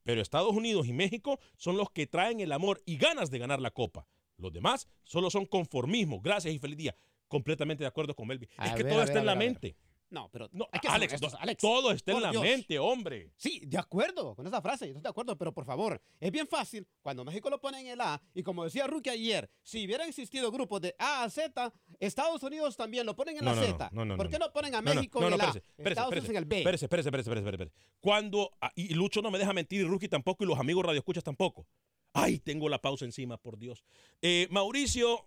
[0.04, 3.60] Pero Estados Unidos y México son los que traen el amor y ganas de ganar
[3.60, 4.06] la copa.
[4.36, 6.20] Los demás solo son conformismo.
[6.20, 6.96] Gracias y feliz día.
[7.26, 8.48] Completamente de acuerdo con Melvin.
[8.58, 9.76] A es que todo está ver, en la mente.
[10.10, 11.60] No, pero No, hay que ser Alex, honestos, Alex.
[11.60, 12.42] todo está en la Dios.
[12.42, 13.32] mente, hombre.
[13.36, 16.46] Sí, de acuerdo con esa frase, yo estoy de acuerdo, pero por favor, es bien
[16.46, 20.06] fácil cuando México lo pone en el A, y como decía Rookie ayer, si hubiera
[20.06, 23.66] existido grupos de A a Z, Estados Unidos también lo ponen en No, la no,
[23.66, 23.90] Z.
[23.92, 26.28] no, no, ¿Por no, qué no ponen a México en el A, espérese, Estados Unidos
[26.30, 26.58] en el B?
[26.58, 27.72] Espérese, espérese, espérese, espérese, espérese.
[28.00, 31.24] Cuando, ah, y Lucho no me deja mentir, y Rookie tampoco, y los amigos radioescuchas
[31.24, 31.66] tampoco.
[32.12, 33.84] Ay, tengo la pausa encima, por Dios.
[34.22, 35.26] Eh, Mauricio,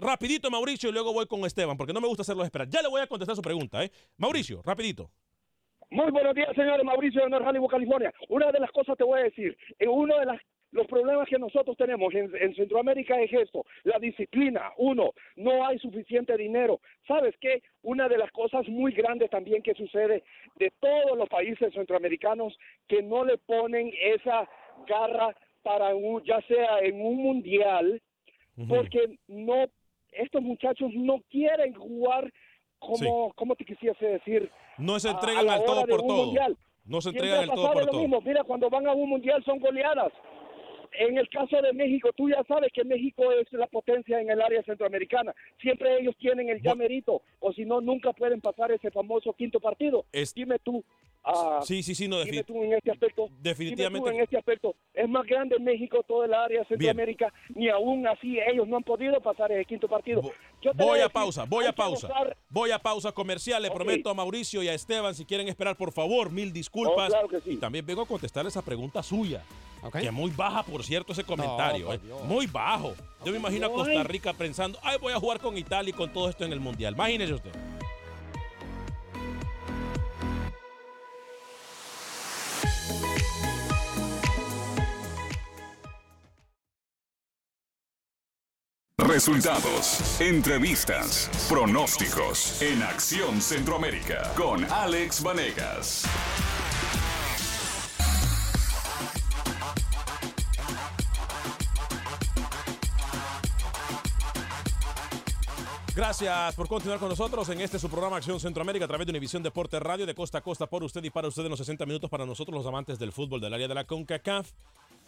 [0.00, 2.68] rapidito Mauricio, y luego voy con Esteban, porque no me gusta hacerlos esperar.
[2.68, 3.90] Ya le voy a contestar su pregunta, ¿eh?
[4.16, 5.10] Mauricio, rapidito.
[5.90, 6.84] Muy buenos días, señores.
[6.84, 8.12] Mauricio de Hollywood, California.
[8.28, 9.56] Una de las cosas te voy a decir.
[9.78, 10.40] eh, Una de las
[10.72, 14.70] Los problemas que nosotros tenemos en, en, Centroamérica es esto, la disciplina.
[14.76, 16.80] Uno, no hay suficiente dinero.
[17.08, 17.60] ¿Sabes qué?
[17.82, 20.22] Una de las cosas muy grandes también que sucede
[20.60, 24.48] de todos los países centroamericanos que no le ponen esa
[24.86, 25.34] garra
[25.64, 28.00] para un, ya sea en un mundial,
[28.68, 29.66] porque no,
[30.12, 32.32] estos muchachos no quieren jugar
[32.78, 34.50] como, como te quisiese decir?
[34.78, 36.32] No se entregan al todo por todo.
[36.84, 38.00] No se entregan al todo por todo.
[38.00, 38.20] Mismo.
[38.20, 40.12] Mira, cuando van a un mundial son goleadas.
[40.92, 44.40] En el caso de México, tú ya sabes que México es la potencia en el
[44.42, 45.32] área centroamericana.
[45.60, 50.06] Siempre ellos tienen el llamerito, o si no, nunca pueden pasar ese famoso quinto partido.
[50.34, 50.84] Dime tú,
[51.22, 54.08] Uh, sí, sí, sí, no, dime tú en este aspecto, definitivamente.
[54.08, 58.66] en este aspecto, es más grande México, toda el área Centroamérica, ni aún así ellos
[58.66, 60.22] no han podido pasar el quinto partido.
[60.74, 62.08] voy a pausa, voy a pausa,
[62.48, 65.92] voy a pausa comercial, le prometo a Mauricio y a Esteban, si quieren esperar, por
[65.92, 67.12] favor, mil disculpas.
[67.12, 69.42] Oh, y también vengo a contestar esa pregunta suya,
[69.92, 72.94] que es muy baja, por cierto, ese comentario, eh, muy bajo.
[73.26, 76.10] Yo me imagino a Costa Rica pensando, ay, voy a jugar con Italia y con
[76.10, 76.94] todo esto en el Mundial.
[76.94, 77.52] Imagínese usted.
[89.10, 96.04] Resultados, entrevistas, pronósticos en Acción Centroamérica con Alex Vanegas.
[105.96, 109.42] Gracias por continuar con nosotros en este su programa Acción Centroamérica a través de Univisión
[109.42, 112.08] Deporte Radio de costa a costa por usted y para usted en los 60 minutos
[112.08, 114.52] para nosotros los amantes del fútbol del área de la CONCACAF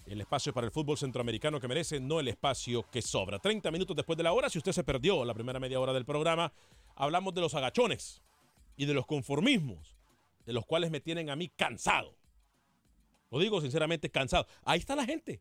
[0.06, 3.38] el espacio para el fútbol centroamericano que merece, no el espacio que sobra.
[3.38, 6.04] 30 minutos después de la hora, si usted se perdió la primera media hora del
[6.04, 6.52] programa,
[6.94, 8.22] hablamos de los agachones
[8.76, 9.96] y de los conformismos,
[10.44, 12.16] de los cuales me tienen a mí cansado.
[13.30, 14.46] Lo digo sinceramente, cansado.
[14.64, 15.40] Ahí está la gente,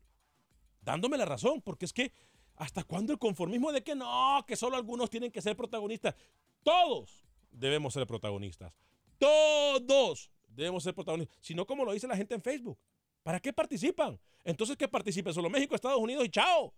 [0.80, 2.12] dándome la razón, porque es que,
[2.56, 6.14] ¿hasta cuándo el conformismo de que no, que solo algunos tienen que ser protagonistas?
[6.62, 8.72] Todos debemos ser protagonistas.
[9.18, 11.36] Todos debemos ser protagonistas.
[11.40, 12.78] Si no, como lo dice la gente en Facebook.
[13.22, 14.18] ¿Para qué participan?
[14.44, 16.74] Entonces que participe solo México, Estados Unidos y chao.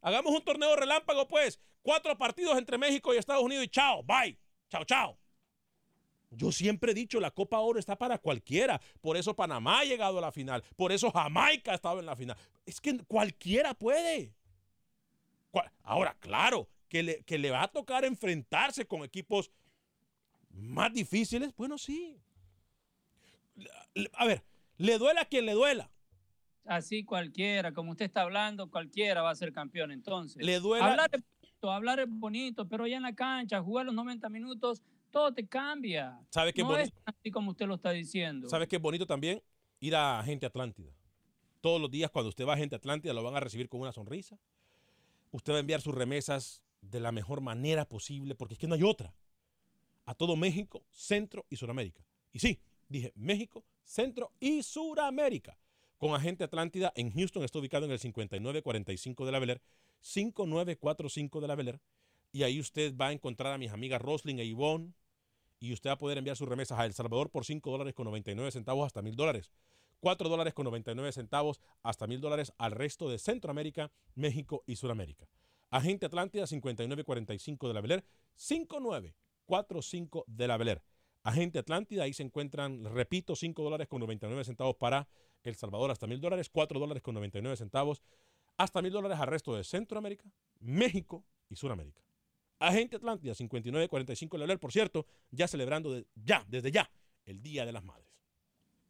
[0.00, 1.60] Hagamos un torneo relámpago, pues.
[1.82, 4.02] Cuatro partidos entre México y Estados Unidos y chao.
[4.04, 4.38] Bye.
[4.68, 5.18] Chao, chao.
[6.30, 8.80] Yo siempre he dicho, la Copa Oro está para cualquiera.
[9.00, 10.64] Por eso Panamá ha llegado a la final.
[10.76, 12.36] Por eso Jamaica ha estado en la final.
[12.64, 14.34] Es que cualquiera puede.
[15.82, 19.50] Ahora, claro, que le, que le va a tocar enfrentarse con equipos
[20.50, 21.54] más difíciles.
[21.54, 22.18] Bueno, sí.
[24.14, 24.42] A ver,
[24.82, 25.90] le duela a quien le duela.
[26.64, 30.44] Así cualquiera, como usted está hablando, cualquiera va a ser campeón entonces.
[30.44, 30.86] Le duela.
[30.86, 34.82] Hablar es bonito, hablar es bonito, pero ya en la cancha, jugar los 90 minutos,
[35.10, 36.18] todo te cambia.
[36.30, 36.94] ¿Sabe qué no bonito?
[36.94, 38.48] es así como usted lo está diciendo.
[38.48, 39.42] ¿Sabe qué es bonito también?
[39.80, 40.92] Ir a Gente Atlántida.
[41.60, 43.92] Todos los días cuando usted va a Gente Atlántida lo van a recibir con una
[43.92, 44.38] sonrisa.
[45.30, 48.74] Usted va a enviar sus remesas de la mejor manera posible, porque es que no
[48.74, 49.14] hay otra.
[50.04, 52.04] A todo México, Centro y Sudamérica.
[52.32, 55.58] Y sí, dije México, Centro y Suramérica.
[55.98, 59.62] Con Agente Atlántida en Houston está ubicado en el 5945 de la Beler,
[60.00, 61.80] 5945 de la Beler.
[62.32, 64.94] Y ahí usted va a encontrar a mis amigas Roslyn e Yvonne.
[65.60, 68.06] Y usted va a poder enviar sus remesas a El Salvador por 5 dólares con
[68.06, 69.52] 99 centavos hasta 1000 dólares.
[70.00, 75.28] 4 dólares con 99 centavos hasta 1000 dólares al resto de Centroamérica, México y Suramérica.
[75.70, 80.82] Agente Atlántida 5945 de la Beler, 5945 de la Beler.
[81.22, 85.08] Agente Atlántida, ahí se encuentran, repito, 5 dólares con 99 centavos para
[85.42, 88.02] El Salvador hasta 1000 dólares, 4 dólares con 99 centavos
[88.56, 90.24] hasta 1000 dólares al resto de Centroamérica,
[90.60, 92.02] México y Suramérica.
[92.58, 96.90] Agente Atlántida 5945 de la por cierto, ya celebrando ya, desde ya,
[97.24, 98.08] el Día de las Madres.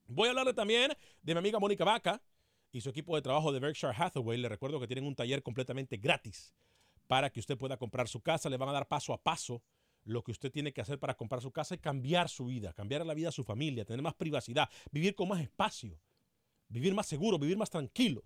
[0.06, 0.92] Voy a hablarle también
[1.22, 2.22] de mi amiga Mónica Vaca
[2.70, 4.38] y su equipo de trabajo de Berkshire Hathaway.
[4.38, 6.52] Le recuerdo que tienen un taller completamente gratis
[7.06, 8.50] para que usted pueda comprar su casa.
[8.50, 9.62] Le van a dar paso a paso
[10.04, 13.04] lo que usted tiene que hacer para comprar su casa y cambiar su vida, cambiar
[13.06, 15.98] la vida de su familia, tener más privacidad, vivir con más espacio,
[16.68, 18.22] vivir más seguro, vivir más tranquilo.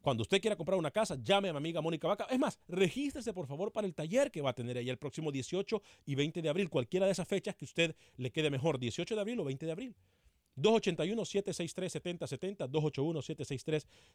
[0.00, 2.26] Cuando usted quiera comprar una casa, llame a mi amiga Mónica Vaca.
[2.28, 5.32] Es más, regístrese por favor para el taller que va a tener ahí el próximo
[5.32, 9.14] 18 y 20 de abril, cualquiera de esas fechas que usted le quede mejor, 18
[9.14, 9.96] de abril o 20 de abril.
[10.56, 12.68] 281-763-7070,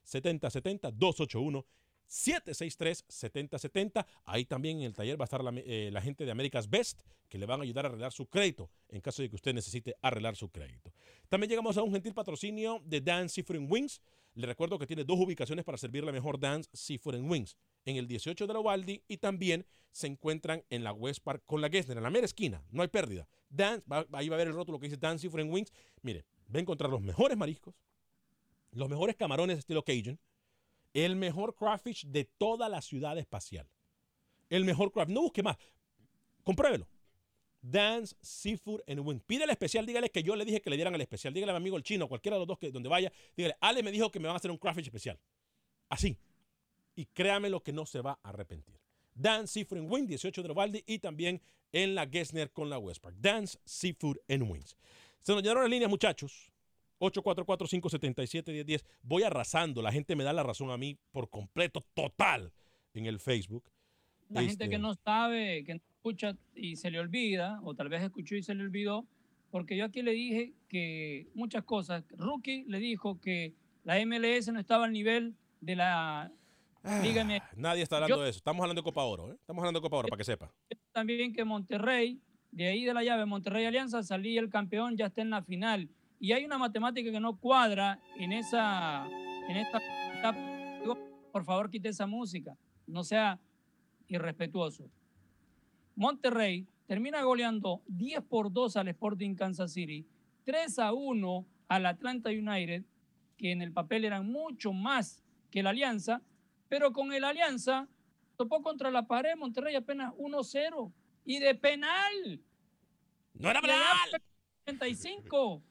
[0.05, 1.65] 281-763-7070, 281
[2.09, 4.05] 763-7070.
[4.25, 7.01] Ahí también en el taller va a estar la, eh, la, gente de America's Best
[7.29, 9.95] que le van a ayudar a arreglar su crédito en caso de que usted necesite
[10.01, 10.91] arreglar su crédito.
[11.29, 14.01] También llegamos a un gentil patrocinio de Dance Seafood Wings.
[14.33, 17.55] Le recuerdo que tiene dos ubicaciones para servirle mejor Dance Seafood Wings.
[17.85, 21.61] En el 18 de la Waldi y también se encuentran en la West Park con
[21.61, 22.63] la Gessner, en la mera esquina.
[22.71, 23.27] No hay pérdida.
[23.49, 25.71] Dance, va, ahí va a ver el rótulo que dice Dance Seafood Wings.
[26.01, 27.75] Mire, va a encontrar los mejores mariscos,
[28.71, 30.19] los mejores camarones estilo Cajun,
[30.93, 33.69] el mejor crawfish de toda la ciudad espacial.
[34.49, 35.13] El mejor crawfish.
[35.13, 35.57] No busque más.
[36.43, 36.87] Compruébelo.
[37.61, 39.23] Dance Seafood and Wings.
[39.23, 41.33] Pide el especial, dígale que yo le dije que le dieran el especial.
[41.33, 43.83] Dígale a mi amigo el chino, cualquiera de los dos que donde vaya, dígale, Ale
[43.83, 45.19] me dijo que me van a hacer un crawfish especial.
[45.89, 46.17] Así.
[46.95, 48.79] Y créame lo que no se va a arrepentir.
[49.13, 53.01] Dance Seafood and Wings, 18 de Ovaldi y también en la Gessner con la West
[53.01, 53.15] Park.
[53.19, 54.77] Dance Seafood and Wings.
[55.21, 56.51] Se nos llenaron las líneas, muchachos.
[56.99, 58.83] 844-577-1010.
[59.03, 59.81] Voy arrasando.
[59.81, 62.51] La gente me da la razón a mí por completo, total,
[62.93, 63.63] en el Facebook.
[64.29, 67.89] La gente Este, que no sabe, que no escucha y se le olvida, o tal
[67.89, 69.05] vez escuchó y se le olvidó,
[69.51, 72.03] porque yo aquí le dije que muchas cosas.
[72.11, 76.31] Rookie le dijo que la MLS no estaba al nivel de la
[77.03, 77.57] Liga MX.
[77.57, 78.37] Nadie está hablando Yo- de eso.
[78.37, 79.31] Estamos hablando de Copa Oro.
[79.31, 79.35] ¿eh?
[79.39, 80.53] Estamos hablando de Copa Oro, para que sepa.
[80.91, 82.19] También que Monterrey,
[82.51, 85.89] de ahí de la llave, Monterrey Alianza, salía el campeón, ya está en la final.
[86.19, 89.07] Y hay una matemática que no cuadra en esa,
[89.47, 89.79] en esta
[90.17, 90.39] etapa.
[91.31, 92.57] Por favor, quite esa música.
[92.87, 93.39] No sea
[94.07, 94.89] irrespetuoso.
[95.95, 100.05] Monterrey termina goleando 10 por 2 al Sporting Kansas City,
[100.45, 102.83] 3 a 1 al Atlanta United,
[103.37, 106.21] que en el papel eran mucho más que la Alianza,
[106.67, 107.87] pero con el Alianza
[108.35, 110.91] topó contra la pared Monterrey apenas 1-0
[111.25, 112.41] y de penal.
[113.33, 113.69] No era fue
[114.65, 115.61] 85.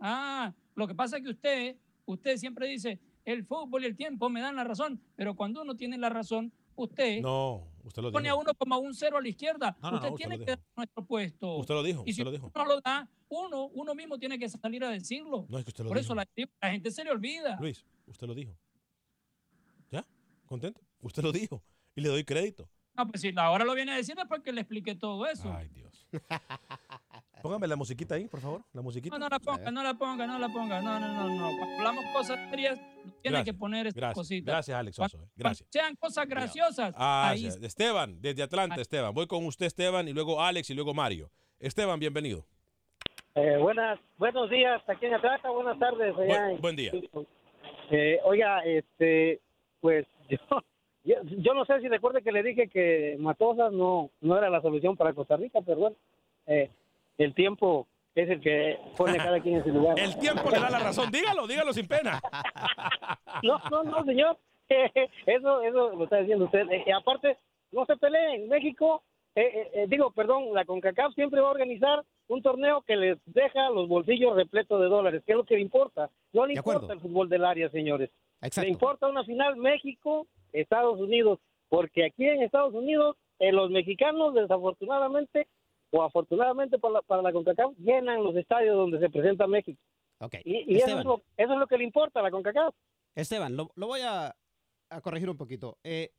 [0.00, 4.28] Ah, lo que pasa es que usted, usted siempre dice, el fútbol y el tiempo
[4.28, 8.28] me dan la razón, pero cuando uno tiene la razón, usted No, usted lo pone
[8.30, 9.76] a uno como un cero a la izquierda.
[9.82, 11.56] No, usted usted tiene que dar nuestro puesto.
[11.56, 12.50] Usted lo dijo, Y si usted lo dijo.
[12.54, 15.46] uno no lo da, uno, uno mismo tiene que salir a decirlo.
[15.48, 16.26] No, es que usted lo Por eso la,
[16.62, 17.58] la gente se le olvida.
[17.60, 18.56] Luis, usted lo dijo.
[19.90, 20.06] ¿Ya?
[20.46, 20.80] ¿Contento?
[21.00, 21.62] Usted lo dijo.
[21.94, 22.68] Y le doy crédito.
[22.96, 25.52] Ah, pues sí, ahora lo viene a decir después que le expliqué todo eso.
[25.52, 26.06] Ay, Dios.
[27.42, 28.62] Póngame la musiquita ahí, por favor.
[28.72, 29.18] La musiquita.
[29.18, 30.80] No, no la ponga, no la ponga, no la ponga.
[30.82, 31.56] No, no, no, no.
[31.58, 32.78] Cuando hablamos cosas serias,
[33.22, 34.52] tiene Gracias, que poner esas gracias, cositas.
[34.54, 35.24] Gracias, Alex Cuando- Oso.
[35.24, 35.28] eh.
[35.28, 35.68] cuando Gracias.
[35.70, 36.94] Sean cosas graciosas.
[36.96, 37.46] Ah, ahí.
[37.46, 39.14] Esteban, desde Atlanta, Esteban.
[39.14, 41.30] Voy con usted, Esteban, y luego Alex y luego Mario.
[41.58, 42.44] Esteban, bienvenido.
[43.34, 46.26] Eh, buenas, buenos días aquí en Atlanta, buenas tardes allá.
[46.42, 46.92] Buen, en- buen día.
[47.90, 49.40] Eh, oiga, este,
[49.80, 50.36] pues yo,
[51.04, 54.60] yo, yo no sé si recuerde que le dije que Matosas no, no era la
[54.60, 55.96] solución para Costa Rica, pero bueno,
[56.46, 56.70] eh,
[57.24, 59.98] el tiempo es el que pone a cada quien en su lugar.
[59.98, 61.10] El tiempo le da la razón.
[61.10, 62.20] Dígalo, dígalo sin pena.
[63.42, 64.36] No, no, no, señor.
[65.26, 66.70] Eso, eso lo está diciendo usted.
[66.70, 67.36] Eh, y aparte,
[67.72, 68.48] no se peleen.
[68.48, 69.02] México,
[69.34, 73.18] eh, eh, eh, digo, perdón, la CONCACAF siempre va a organizar un torneo que les
[73.26, 76.08] deja los bolsillos repletos de dólares, que es lo que le importa.
[76.32, 76.82] No le De acuerdo.
[76.82, 78.10] importa el fútbol del área, señores.
[78.42, 78.66] Exacto.
[78.66, 84.34] Le importa una final México, Estados Unidos, porque aquí en Estados Unidos, eh, los mexicanos,
[84.34, 85.48] desafortunadamente,
[85.90, 89.80] o afortunadamente para la, para la CONCACAF, llenan los estadios donde se presenta México.
[90.20, 90.34] Ok.
[90.44, 92.74] Y, y eso, es lo, eso es lo que le importa a la CONCACAF.
[93.14, 94.34] Esteban, lo, lo voy a,
[94.90, 95.78] a corregir un poquito.
[95.82, 96.12] Eh,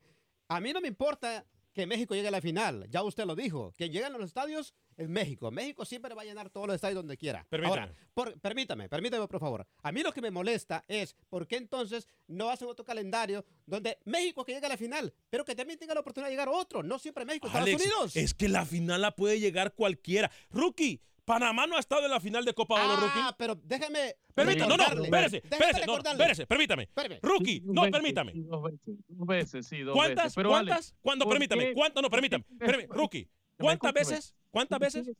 [0.50, 2.88] a mí no me importa que México llegue a la final.
[2.90, 3.74] Ya usted lo dijo.
[3.78, 5.52] Que llegan a los estadios es México.
[5.52, 7.46] México siempre va a llenar todos los estadios donde quiera.
[7.50, 7.82] Permítame.
[7.82, 9.66] Ahora, por- permítame, permítame, por favor.
[9.82, 13.98] A mí lo que me molesta es por qué entonces no hacen otro calendario donde
[14.06, 16.84] México que llegue a la final, pero que también tenga la oportunidad de llegar otro.
[16.84, 18.16] No siempre México, Estados Alex, Unidos.
[18.16, 20.30] es que la final la puede llegar cualquiera.
[20.50, 23.20] Rookie, Panamá no ha estado en la final de Copa Oro, Rookie.
[23.22, 24.16] Ah, pero déjame.
[24.36, 26.90] Permítame, no, no, espérese, Déjeme espérese, no, espérese, permítame.
[27.22, 28.34] Rookie, Dos no, veces, permítame.
[28.36, 30.26] Dos veces, dos veces, sí, dos ¿Cuántas?
[30.26, 30.36] veces.
[30.36, 30.94] Pero, ¿Cuántas?
[31.00, 31.24] ¿Cuándo?
[31.24, 31.74] ¿por Permítame.
[31.74, 32.04] ¿Cuántas?
[32.04, 32.44] No, permítame.
[32.60, 33.30] Espérame, Rookie.
[33.58, 34.36] ¿Cuántas veces?
[34.50, 35.12] ¿Cuántas veces?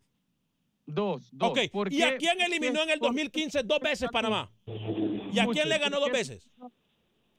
[0.86, 1.50] Dos, dos.
[1.52, 1.60] Ok.
[1.72, 4.52] ¿Por ¿Y a quién eliminó en el por- 2015 dos veces Panamá?
[5.32, 6.50] ¿Y a quién le ganó dos veces?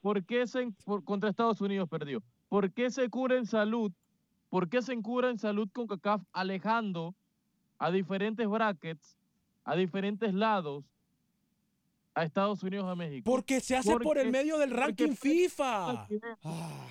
[0.01, 2.23] ¿Por qué se, por- contra Estados Unidos perdió?
[2.49, 3.93] ¿Por qué se cura en salud?
[4.49, 7.15] ¿Por qué se cura en salud con CACAF alejando
[7.83, 9.17] a diferentes brackets,
[9.65, 10.85] a diferentes lados,
[12.15, 13.25] a Estados Unidos a México?
[13.31, 16.07] Porque se hace por el medio del ranking puede- FIFA.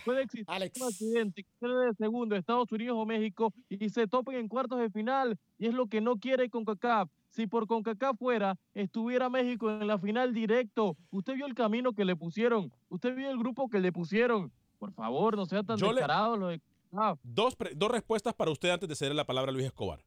[0.04, 0.46] Puede existir
[0.82, 4.90] un accidente que de segundo Estados Unidos o México y se topen en cuartos de
[4.90, 5.38] final.
[5.60, 7.10] Y es lo que no quiere CONCACAF.
[7.30, 10.98] Si por CONCACAF fuera, estuviera México en la final directo.
[11.12, 12.72] Usted vio el camino que le pusieron.
[12.90, 14.52] Usted vio el grupo que le pusieron.
[14.80, 17.20] Por favor, no sea tan Yo le- descarado lo de CONCACAF.
[17.24, 20.04] Dos, pre- dos respuestas para usted antes de ceder la palabra a Luis Escobar.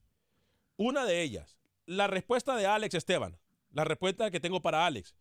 [0.77, 1.57] Una de ellas,
[1.87, 3.39] la respuesta de Alex Esteban,
[3.73, 5.15] la respuesta que tengo para Alex.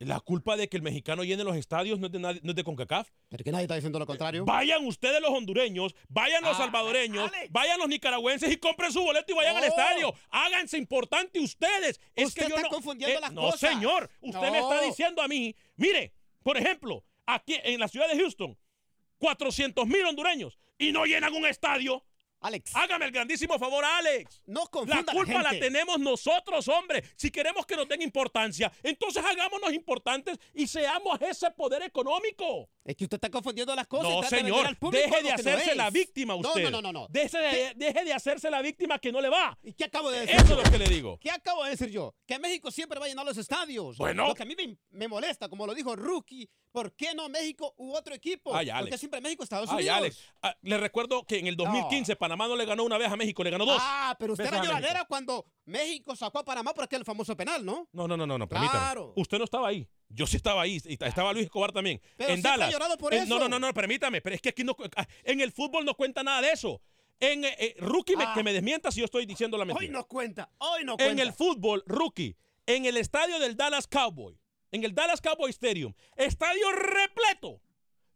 [0.00, 2.56] La culpa de que el mexicano llene los estadios no es de, nadie- no es
[2.56, 3.10] de CONCACAF.
[3.28, 4.44] ¿Pero que nadie está diciendo lo contrario?
[4.44, 9.32] Vayan ustedes los hondureños, vayan los Ah, salvadoreños, vayan los nicaragüenses y compren su boleto
[9.32, 9.68] y vayan al No.
[9.68, 10.14] estadio.
[10.30, 12.00] Háganse importante ustedes.
[12.16, 13.60] Es Usted que yo está no, eh, confundiendo las no, cosas.
[13.70, 14.10] señor.
[14.20, 14.82] Usted me está No.
[14.82, 18.58] diciendo a mí, mire, por ejemplo, aquí en la ciudad de Houston,
[19.18, 22.04] 400 mil hondureños y no llenan un estadio.
[22.44, 22.76] Alex.
[22.76, 24.42] Hágame el grandísimo favor, Alex.
[24.44, 25.66] No confunda la culpa la, gente.
[25.66, 27.02] tenemos nosotros, hombre.
[27.16, 32.68] Si queremos que nos den importancia, entonces hagámonos importantes y seamos ese poder económico.
[32.84, 34.10] Es que usted está confundiendo las cosas.
[34.10, 36.64] No, señor, deje de no hacerse la víctima usted.
[36.64, 37.06] No, no, no, no.
[37.08, 39.58] Deje de, deje de hacerse la víctima que no le va.
[39.62, 40.36] ¿Y qué acabo de decir?
[40.36, 40.60] Eso yo?
[40.60, 41.18] es lo que le digo.
[41.18, 42.14] ¿Qué acabo de decir yo?
[42.26, 43.96] Que México siempre va a llenar los estadios.
[43.96, 44.28] Bueno.
[44.28, 47.72] Lo que a mí me, me molesta, como lo dijo Rookie, ¿por qué no México
[47.78, 48.54] u otro equipo?
[48.54, 48.90] Ay, ¿Por Alex.
[48.90, 49.96] qué siempre México, Estados Ay, Unidos?
[49.96, 53.16] Alex, ah, le recuerdo que en el 2015 Panamá no le ganó una vez a
[53.16, 53.78] México, le ganó dos.
[53.80, 57.88] Ah, pero usted era lloradera cuando México sacó a Panamá por aquel famoso penal, ¿no?
[57.92, 58.78] No, no, no, no, no, permítame.
[58.78, 59.12] Claro.
[59.16, 59.88] Usted no estaba ahí.
[60.08, 60.80] Yo sí estaba ahí.
[60.84, 62.00] y Estaba Luis Escobar también.
[62.16, 62.70] Pero en Dallas.
[62.72, 63.26] llorado por eso.
[63.26, 64.20] No, no, no, no, permítame.
[64.20, 66.80] Pero es que aquí no, ah, en el fútbol no cuenta nada de eso.
[67.20, 68.32] En eh, eh, rookie, me- Ah.
[68.34, 69.92] que me desmienta si yo estoy diciendo la Hoy mentira.
[69.92, 71.12] no cuenta, hoy no cuenta.
[71.12, 74.36] en el fútbol, rookie, en el estadio del Dallas Cowboy,
[74.72, 77.60] en el Dallas Cowboy Stadium, estadio repleto,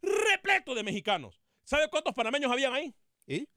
[0.01, 1.39] repleto de mexicanos.
[1.63, 2.93] ¿Sabe cuántos panameños habían ahí?
[3.27, 3.47] ¿Y?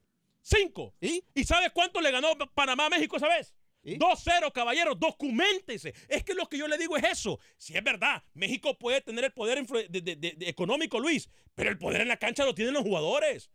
[0.43, 0.95] Cinco.
[1.01, 1.25] ¿Y?
[1.35, 3.55] ¿Y sabe cuánto le ganó Panamá a México esa vez?
[3.85, 5.93] 2-0, caballeros, documentese.
[6.09, 7.41] Es que lo que yo le digo es eso.
[7.57, 11.79] Si es verdad, México puede tener el poder de- de- de- económico, Luis, pero el
[11.79, 13.51] poder en la cancha lo tienen los jugadores.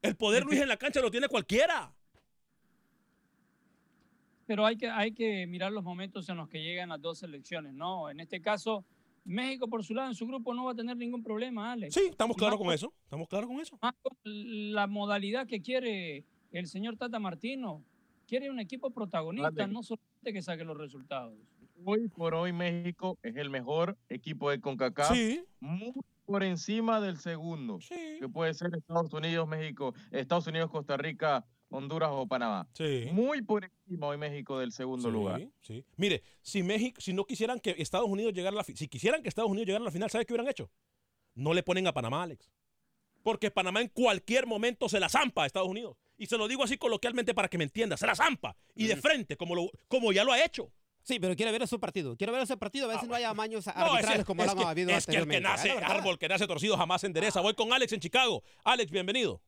[0.00, 1.94] El poder, Luis, en la cancha lo tiene cualquiera.
[4.46, 7.72] pero hay que, hay que mirar los momentos en los que llegan las dos selecciones,
[7.72, 8.10] ¿no?
[8.10, 8.84] En este caso,
[9.24, 11.94] México por su lado en su grupo no va a tener ningún problema, Alex.
[11.94, 12.92] Sí, estamos claros con eso.
[13.04, 13.78] Estamos claros con eso.
[13.80, 17.84] más con la modalidad que quiere el señor Tata Martino.
[18.26, 19.72] Quiere un equipo protagonista, Vale.
[19.72, 21.34] no solamente que saque los resultados.
[21.84, 25.12] Hoy por hoy México es el mejor equipo de CONCACAF.
[25.12, 25.44] Sí.
[25.60, 25.92] Muy
[26.24, 27.78] por encima del segundo.
[27.88, 32.68] Que puede ser Estados Unidos, México, Estados Unidos, Costa Rica, Honduras o Panamá.
[32.74, 33.06] Sí.
[33.12, 35.48] Muy por encima hoy México del segundo Sí, lugar.
[35.60, 35.84] sí.
[35.96, 39.22] Mire, si México, si no quisieran que Estados Unidos llegara a la fi- si quisieran
[39.22, 40.70] que Estados Unidos llegara a la final, ¿sabes qué hubieran hecho?
[41.34, 42.50] No le ponen a Panamá, Alex.
[43.22, 45.96] Porque Panamá en cualquier momento se la zampa a Estados Unidos.
[46.18, 48.56] Y se lo digo así coloquialmente para que me entienda, se la zampa.
[48.74, 50.70] Y de frente, como, lo, como ya lo ha hecho.
[51.04, 52.16] Sí, pero quiere ver ese partido.
[52.16, 54.54] Quiero ver ese partido, a ver si no hay amaños No, arbitrales ese- como es
[54.54, 57.08] lo que- habido es que el que nace Es árbol, que nace torcido, jamás se
[57.08, 57.40] endereza.
[57.40, 58.42] Voy con Alex en Chicago.
[58.62, 59.40] Alex, bienvenido.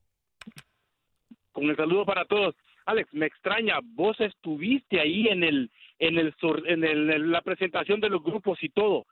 [1.54, 2.54] Con el saludo para todos.
[2.84, 6.34] Alex, me extraña, vos estuviste ahí en el en el
[6.66, 9.06] en, el- en la presentación de los grupos y todo.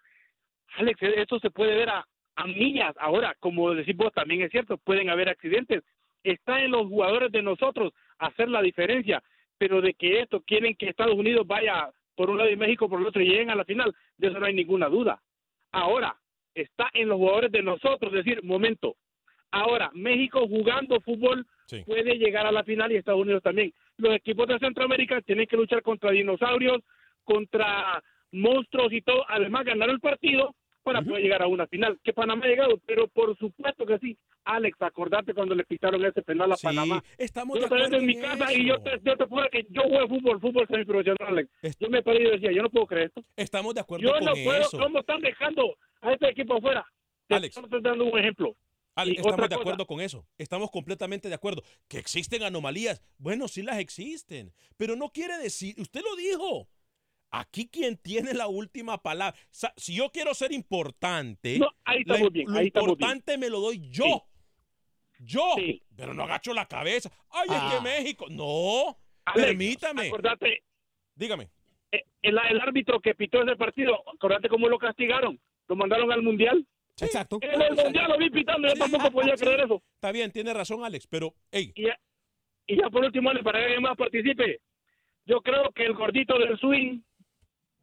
[0.77, 2.05] Alex, e- esto se puede ver a,
[2.37, 2.95] a millas.
[2.99, 5.83] Ahora, como decís vos, también es cierto, pueden haber accidentes.
[6.23, 9.23] Está en los jugadores de nosotros hacer la diferencia,
[9.59, 13.01] pero de que esto quieren que Estados Unidos vaya por un lado y México por
[13.01, 15.21] el otro y lleguen a la final, de eso no hay ninguna duda.
[15.73, 16.15] Ahora,
[16.55, 18.97] está en los jugadores de nosotros decir, momento,
[19.51, 21.47] ahora México jugando fútbol
[21.87, 23.73] puede llegar a la final y Estados Unidos también.
[23.97, 26.83] Los equipos de Centroamérica tienen que luchar contra dinosaurios,
[27.25, 28.03] contra
[28.33, 31.99] monstruos y todo, además ganar el partido para poder llegar a una final.
[32.03, 34.17] Que Panamá ha llegado, pero por supuesto que sí.
[34.45, 37.01] Alex, acordate cuando le pitaron ese penal a Sí, Panamá.
[37.17, 38.61] estamos yo de en mi casa eso.
[38.61, 41.51] y yo te, yo te juro que yo juego fútbol, fútbol semiprofesional, Alex.
[41.79, 43.23] Yo me paré y decía, yo no puedo creer esto.
[43.37, 44.79] Estamos de acuerdo Yo con no puedo, eso.
[44.79, 46.85] ¿cómo están dejando a este equipo afuera?
[47.29, 47.57] Te Alex.
[47.57, 48.57] estoy dando un ejemplo.
[49.07, 50.27] Y estamos de cosa, acuerdo con eso.
[50.39, 51.63] Estamos completamente de acuerdo.
[51.89, 53.01] Que existen anomalías.
[53.19, 54.53] Bueno, sí las existen.
[54.77, 56.69] Pero no quiere decir, usted lo dijo.
[57.31, 59.39] Aquí quien tiene la última palabra.
[59.77, 62.93] Si yo quiero ser importante, No, ahí estamos bien, lo ahí estamos bien.
[63.09, 64.27] importante me lo doy yo.
[65.19, 65.55] Yo.
[65.97, 67.11] Pero no agacho la cabeza.
[67.31, 67.71] Ay, es Ah.
[67.75, 68.27] que México.
[68.29, 68.99] No.
[69.25, 70.09] Alex, permítame.
[70.09, 70.65] Acordate,
[71.15, 71.49] Dígame.
[71.93, 75.41] eh, el, el árbitro que pitó ese partido, acordate cómo lo castigaron.
[75.69, 76.67] Lo mandaron al mundial.
[77.03, 77.39] Exacto.
[77.41, 79.83] En el mundial lo vi pitando, yo tampoco podía creer eso.
[79.95, 81.73] Está bien, tiene razón, Alex, pero, hey.
[81.75, 81.99] Y ya,
[82.67, 84.61] y ya por último, Ale, para que alguien más participe,
[85.27, 87.01] yo creo que el gordito del swing,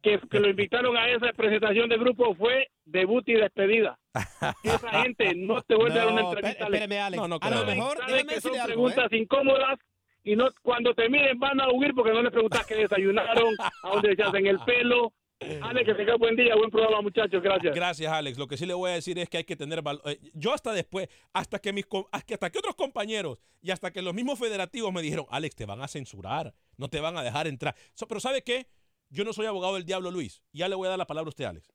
[0.02, 3.98] que, que lo invitaron a esa presentación de grupo, fue debut y despedida.
[4.64, 6.64] Esa gente no te vuelve a dar una No, entrevista.
[6.64, 7.20] espé- espéreme, Alex.
[7.22, 8.66] No, no a lo mejor, que son algo, ¿eh?
[8.66, 9.78] preguntas incómodas
[10.24, 13.88] y no cuando te miren van a huir porque no les preguntas qué desayunaron, a
[13.90, 15.12] dónde se hacen el pelo.
[15.40, 17.42] Ale, que tenga buen día, buen programa, muchachos.
[17.42, 17.74] Gracias.
[17.74, 18.36] Gracias, Alex.
[18.36, 20.02] Lo que sí le voy a decir es que hay que tener valor.
[20.04, 24.12] Eh, Yo hasta después, hasta que mis hasta que otros compañeros y hasta que los
[24.12, 27.74] mismos federativos me dijeron, Alex, te van a censurar, no te van a dejar entrar.
[28.06, 28.68] Pero ¿sabe qué?
[29.08, 30.42] Yo no soy abogado del diablo, Luis.
[30.52, 31.72] Ya le voy a dar la palabra a usted, Alex.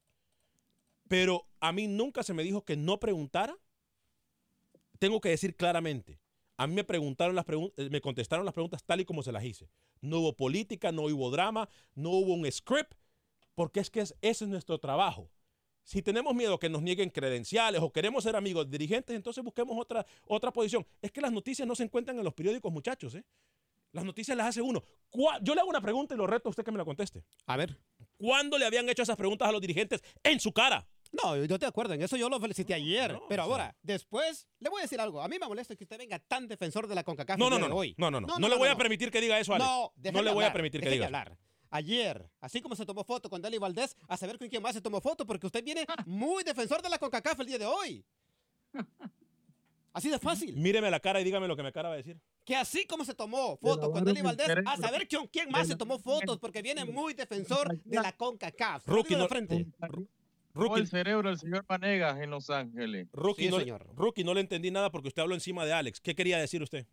[1.07, 3.57] Pero a mí nunca se me dijo que no preguntara.
[4.99, 6.19] Tengo que decir claramente.
[6.57, 9.43] A mí me preguntaron las preguntas, me contestaron las preguntas tal y como se las
[9.43, 9.69] hice.
[10.01, 12.93] No hubo política, no hubo drama, no hubo un script,
[13.55, 15.29] porque es que es- ese es nuestro trabajo.
[15.83, 19.77] Si tenemos miedo que nos nieguen credenciales o queremos ser amigos de dirigentes, entonces busquemos
[19.79, 20.85] otra, otra posición.
[21.01, 23.13] Es que las noticias no se encuentran en los periódicos, muchachos.
[23.15, 23.23] ¿eh?
[23.91, 24.83] Las noticias las hace uno.
[25.09, 27.23] ¿Cuá- Yo le hago una pregunta y lo reto a usted que me la conteste.
[27.45, 27.79] A ver.
[28.17, 30.87] ¿Cuándo le habían hecho esas preguntas a los dirigentes en su cara?
[31.11, 33.17] No, yo de acuerdo, en eso yo lo felicité ayer.
[33.29, 35.21] pero ahora, después, le voy a decir algo.
[35.21, 37.73] A mí me molesta que usted venga tan defensor de la CONCACAF No, no, no,
[37.75, 37.93] hoy.
[37.97, 39.69] no, no, no, no le voy a permitir que diga eso, Alex.
[39.69, 41.15] No, No le voy a permitir que diga eso.
[41.15, 41.37] hablar.
[41.69, 44.81] Ayer, así como se tomó foto con Dali Valdés, a saber con quién más se
[44.81, 48.05] tomó foto, porque usted viene muy defensor de la CONCACAF el día de hoy.
[49.93, 50.57] Así de fácil.
[50.57, 52.19] Míreme la cara y dígame lo que me acaba de decir.
[52.43, 55.75] Que así como se tomó foto con Dali Valdés, a saber con quién más se
[55.75, 58.87] tomó fotos, porque viene muy defensor de la CONCACAF.
[58.87, 59.65] Rookie, no- frente.
[60.53, 60.79] Rookie.
[60.81, 63.07] el cerebro del señor Vanegas en Los Ángeles.
[63.11, 63.59] Rookie, no,
[63.95, 65.99] Rookie, no le entendí nada porque usted habló encima de Alex.
[65.99, 66.85] ¿Qué quería decir usted?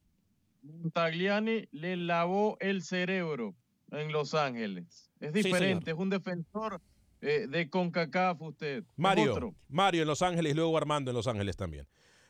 [0.63, 3.55] Montagliani le lavó el cerebro
[3.93, 5.11] en Los Ángeles.
[5.21, 6.81] Es diferente, es un defensor
[7.21, 8.85] eh, de CONCACAF usted.
[8.97, 9.55] Mario, otro.
[9.69, 11.87] Mario en Los Ángeles y luego Armando en Los Ángeles también.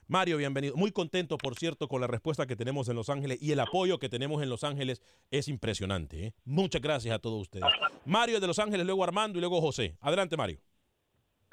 [0.08, 0.76] Mario, bienvenido.
[0.76, 3.98] Muy contento, por cierto, con la respuesta que tenemos en Los Ángeles y el apoyo
[3.98, 5.00] que tenemos en Los Ángeles
[5.30, 6.26] es impresionante.
[6.26, 6.32] ¿eh?
[6.44, 7.64] Muchas gracias a todos ustedes.
[8.04, 9.96] Mario de Los Ángeles, luego Armando y luego José.
[10.00, 10.58] Adelante, Mario.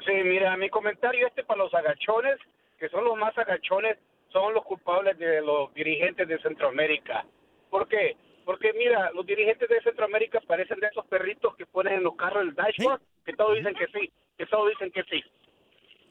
[0.05, 2.37] Sí, mira, mi comentario este para los agachones,
[2.79, 3.97] que son los más agachones,
[4.31, 7.25] son los culpables de los dirigentes de Centroamérica.
[7.69, 8.17] ¿Por qué?
[8.45, 12.43] Porque mira, los dirigentes de Centroamérica parecen de esos perritos que ponen en los carros
[12.43, 15.23] el dashboard, que todos dicen que sí, que todos dicen que sí.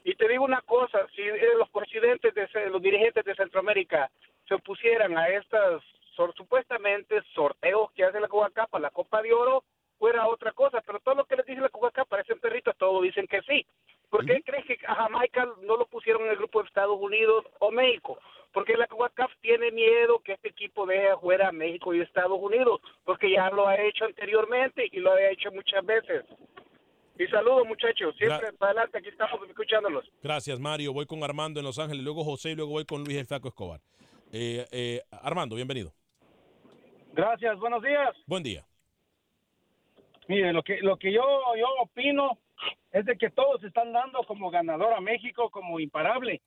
[0.05, 4.09] Y te digo una cosa, si eh, los presidentes de los dirigentes de Centroamérica
[4.47, 5.83] se opusieran a estas
[6.15, 9.63] sor- supuestamente sorteos que hace la CONCACAF para la Copa de Oro,
[9.97, 13.27] fuera otra cosa, pero todo lo que les dice la CONCACAF parecen perritos, todos dicen
[13.27, 13.65] que sí.
[14.09, 17.45] ¿Por qué crees que a Jamaica no lo pusieron en el grupo de Estados Unidos
[17.59, 18.17] o México?
[18.51, 22.81] Porque la CONCACAF tiene miedo que este equipo deje fuera a México y Estados Unidos,
[23.05, 26.25] porque ya lo ha hecho anteriormente y lo ha hecho muchas veces.
[27.19, 30.09] Y saludos muchachos, siempre para adelante, aquí estamos escuchándolos.
[30.23, 30.93] Gracias, Mario.
[30.93, 33.49] Voy con Armando en Los Ángeles, luego José y luego voy con Luis el Flaco
[33.49, 33.81] Escobar.
[34.31, 35.91] Eh, eh, Armando, bienvenido.
[37.13, 38.15] Gracias, buenos días.
[38.25, 38.65] Buen día.
[40.27, 41.21] Mire, lo que lo que yo
[41.57, 42.37] yo opino
[42.91, 46.41] es de que todos están dando como ganador a México como imparable.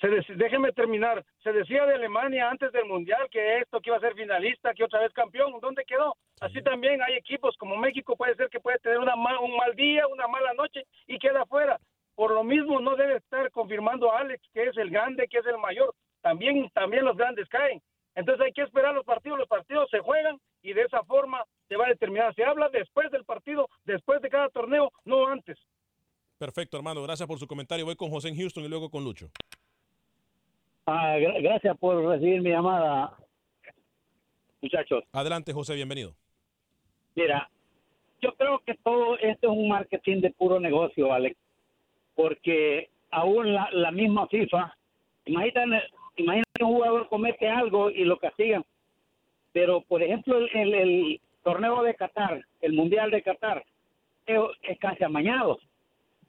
[0.00, 1.22] Se déjeme terminar.
[1.42, 4.84] Se decía de Alemania antes del mundial que esto que iba a ser finalista, que
[4.84, 5.52] otra vez campeón.
[5.60, 6.16] ¿Dónde quedó?
[6.40, 9.74] Así también hay equipos como México puede ser que puede tener una ma- un mal
[9.76, 11.78] día, una mala noche y queda fuera.
[12.14, 15.46] Por lo mismo no debe estar confirmando a Alex que es el grande, que es
[15.46, 15.94] el mayor.
[16.22, 17.82] También también los grandes caen.
[18.14, 21.76] Entonces hay que esperar los partidos, los partidos se juegan y de esa forma se
[21.76, 22.34] va a determinar.
[22.34, 25.58] Se habla después del partido, después de cada torneo, no antes.
[26.38, 27.02] Perfecto, Armando.
[27.02, 27.84] Gracias por su comentario.
[27.84, 29.28] Voy con José en Houston y luego con Lucho.
[30.86, 33.16] Ah, gra- gracias por recibir mi llamada,
[34.60, 35.04] muchachos.
[35.12, 36.14] Adelante, José, bienvenido.
[37.14, 37.48] Mira,
[38.20, 41.36] yo creo que todo esto es un marketing de puro negocio, Alex,
[42.14, 44.74] porque aún la, la misma FIFA,
[45.26, 45.86] imagínate,
[46.16, 48.64] imagínate un jugador comete algo y lo castigan,
[49.52, 53.64] pero por ejemplo el, el- el torneo de Qatar, el Mundial de Qatar,
[54.26, 55.58] es, es casi amañado.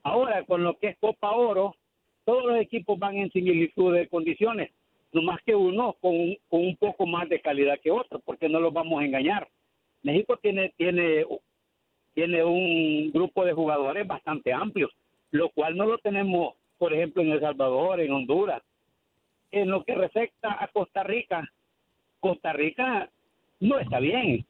[0.02, 1.76] Ahora, con lo que es Copa Oro,
[2.24, 4.70] todos los equipos van en similitud de condiciones,
[5.12, 8.58] no más que uno con, con un poco más de calidad que otro, porque no
[8.60, 9.46] los vamos a engañar.
[10.02, 11.24] México tiene, tiene,
[12.14, 14.90] tiene un grupo de jugadores bastante amplios,
[15.30, 18.62] lo cual no lo tenemos, por ejemplo, en El Salvador, en Honduras.
[19.52, 21.48] En lo que respecta a Costa Rica,
[22.20, 23.08] Costa Rica
[23.60, 24.44] no está bien.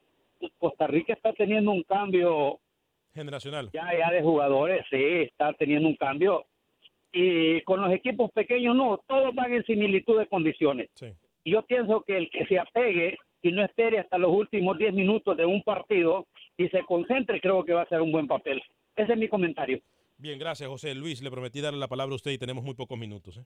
[0.58, 2.60] Costa Rica está teniendo un cambio
[3.14, 3.70] Generacional.
[3.72, 6.46] ya, ya de jugadores, sí, está teniendo un cambio.
[7.12, 10.88] Y con los equipos pequeños no, todos van en similitud de condiciones.
[11.44, 14.94] Y yo pienso que el que se apegue y no espere hasta los últimos 10
[14.94, 16.26] minutos de un partido
[16.56, 18.62] y se concentre, creo que va a ser un buen papel.
[18.96, 19.80] Ese es mi comentario.
[20.16, 20.94] Bien, gracias, José.
[20.94, 23.38] Luis, le prometí darle la palabra a usted y tenemos muy pocos minutos.
[23.38, 23.44] ¿eh?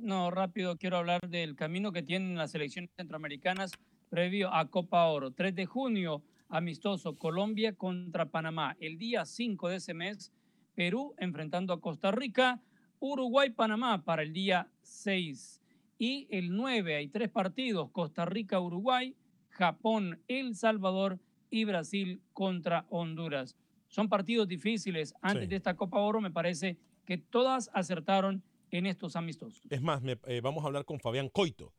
[0.00, 3.72] No, rápido, quiero hablar del camino que tienen las selecciones centroamericanas
[4.08, 5.32] previo a Copa Oro.
[5.32, 8.76] 3 de junio, amistoso, Colombia contra Panamá.
[8.80, 10.32] El día 5 de ese mes,
[10.74, 12.60] Perú enfrentando a Costa Rica,
[13.00, 15.60] Uruguay-Panamá para el día 6.
[15.98, 19.16] Y el 9 hay tres partidos, Costa Rica-Uruguay,
[19.50, 21.18] Japón-El Salvador
[21.50, 23.56] y Brasil contra Honduras.
[23.88, 25.14] Son partidos difíciles.
[25.22, 25.48] Antes Sí.
[25.50, 29.62] de esta Copa Oro me parece que todas acertaron en estos amistosos.
[29.70, 31.72] Es más, me- eh, vamos a hablar con Fabián Coito.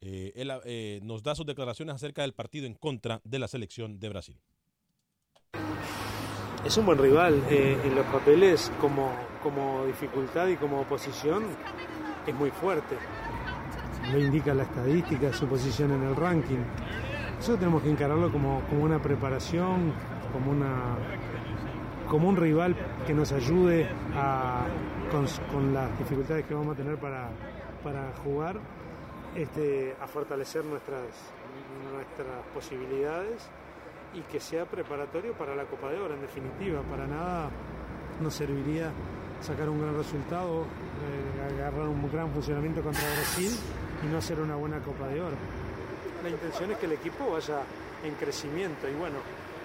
[0.00, 3.98] Eh, él eh, nos da sus declaraciones acerca del partido en contra de la selección
[4.00, 4.40] de Brasil.
[6.64, 7.42] Es un buen rival.
[7.50, 9.10] eh, en los papeles, como,
[9.42, 11.44] como dificultad y como oposición,
[12.26, 12.96] es muy fuerte.
[14.12, 16.58] Lo indica la estadística, su posición en el ranking.
[17.36, 19.92] Nosotros tenemos que encararlo como, como una preparación,
[20.32, 20.96] como, una,
[22.10, 22.74] como un rival
[23.06, 24.66] que nos ayude a,
[25.10, 27.30] con, las dificultades que vamos a tener para,
[27.84, 28.58] para jugar,
[29.36, 31.04] este, a fortalecer nuestras,
[31.92, 33.48] nuestras posibilidades
[34.12, 36.82] y que sea preparatorio para la Copa de Oro, en definitiva.
[36.82, 37.48] Para nada
[38.20, 38.90] nos serviría
[39.40, 43.52] sacar un gran resultado, eh, agarrar un gran funcionamiento contra Brasil
[44.02, 45.36] y no hacer una buena Copa de Oro.
[46.24, 47.60] La intención es que el equipo vaya
[48.02, 49.18] en crecimiento y bueno,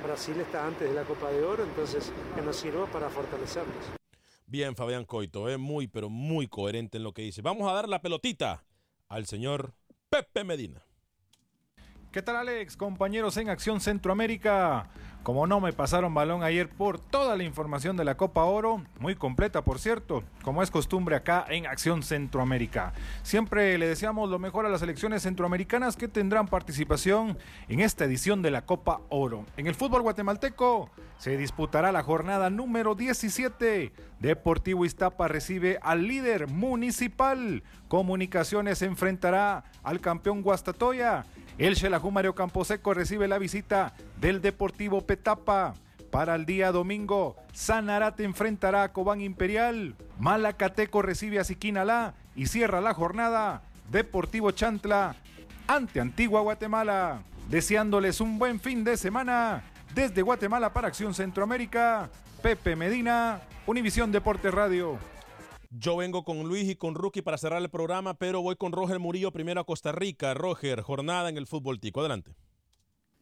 [0.05, 3.75] Brasil está antes de la Copa de Oro, entonces que nos sirva para fortalecernos.
[4.45, 7.41] Bien, Fabián Coito, es muy, pero muy coherente en lo que dice.
[7.41, 8.63] Vamos a dar la pelotita
[9.09, 9.73] al señor
[10.09, 10.83] Pepe Medina.
[12.11, 12.77] ¿Qué tal Alex?
[12.77, 14.89] Compañeros en Acción Centroamérica.
[15.25, 19.15] Como no me pasaron balón ayer por toda la información de la Copa Oro, muy
[19.15, 22.93] completa por cierto, como es costumbre acá en Acción Centroamérica.
[23.23, 28.43] Siempre le deseamos lo mejor a las selecciones centroamericanas que tendrán participación en esta edición
[28.43, 29.47] de la Copa Oro.
[29.57, 33.93] En el fútbol guatemalteco se disputará la jornada número 17.
[34.19, 37.63] Deportivo Iztapa recibe al líder municipal.
[37.87, 41.25] Comunicaciones enfrentará al campeón Guastatoya.
[41.57, 45.73] El Xelajú Mario Camposeco recibe la visita del Deportivo Petapa.
[46.11, 49.95] Para el día domingo, Sanarate enfrentará a Cobán Imperial.
[50.19, 55.15] Malacateco recibe a Siquinalá y cierra la jornada Deportivo Chantla
[55.67, 57.21] ante Antigua Guatemala.
[57.49, 59.63] Deseándoles un buen fin de semana.
[59.93, 62.09] Desde Guatemala para Acción Centroamérica,
[62.41, 64.99] Pepe Medina, Univisión Deportes Radio.
[65.77, 68.97] Yo vengo con Luis y con Rookie para cerrar el programa, pero voy con Roger
[68.97, 70.33] Murillo primero a Costa Rica.
[70.33, 71.99] Roger, jornada en el fútbol tico.
[71.99, 72.33] Adelante.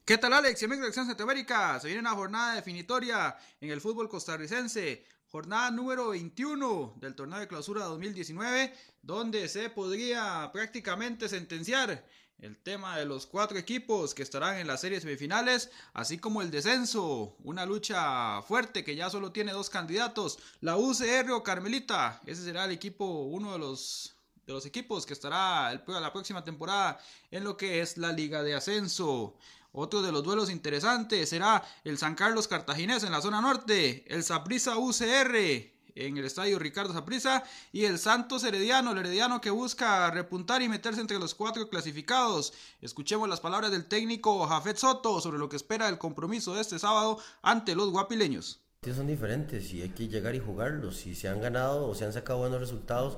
[0.06, 0.62] ¿Qué tal Alex?
[0.62, 5.04] Amigos de Acción Centroamérica, se viene una jornada definitoria en el fútbol costarricense.
[5.32, 12.06] Jornada número 21 del torneo de clausura 2019, donde se podría prácticamente sentenciar
[12.39, 16.51] el tema de los cuatro equipos que estarán en las series semifinales, así como el
[16.51, 22.43] descenso, una lucha fuerte que ya solo tiene dos candidatos, la UCR o Carmelita, ese
[22.43, 24.15] será el equipo, uno de los,
[24.45, 26.99] de los equipos que estará el, la próxima temporada
[27.31, 29.38] en lo que es la liga de ascenso.
[29.71, 34.23] Otro de los duelos interesantes será el San Carlos Cartaginés en la zona norte, el
[34.23, 40.10] Saprissa UCR en el estadio Ricardo Saprissa y el Santos Herediano, el Herediano que busca
[40.12, 42.54] repuntar y meterse entre los cuatro clasificados.
[42.82, 46.80] Escuchemos las palabras del técnico Jafet Soto sobre lo que espera el compromiso de este
[46.80, 48.60] sábado ante los guapileños.
[48.84, 50.98] Son diferentes y hay que llegar y jugarlos.
[50.98, 53.18] Si se han ganado o se han sacado buenos resultados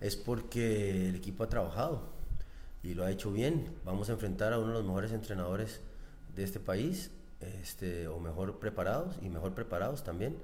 [0.00, 2.08] es porque el equipo ha trabajado
[2.82, 3.74] y lo ha hecho bien.
[3.84, 5.80] Vamos a enfrentar a uno de los mejores entrenadores
[6.34, 10.36] de este país, este, o mejor preparados y mejor preparados también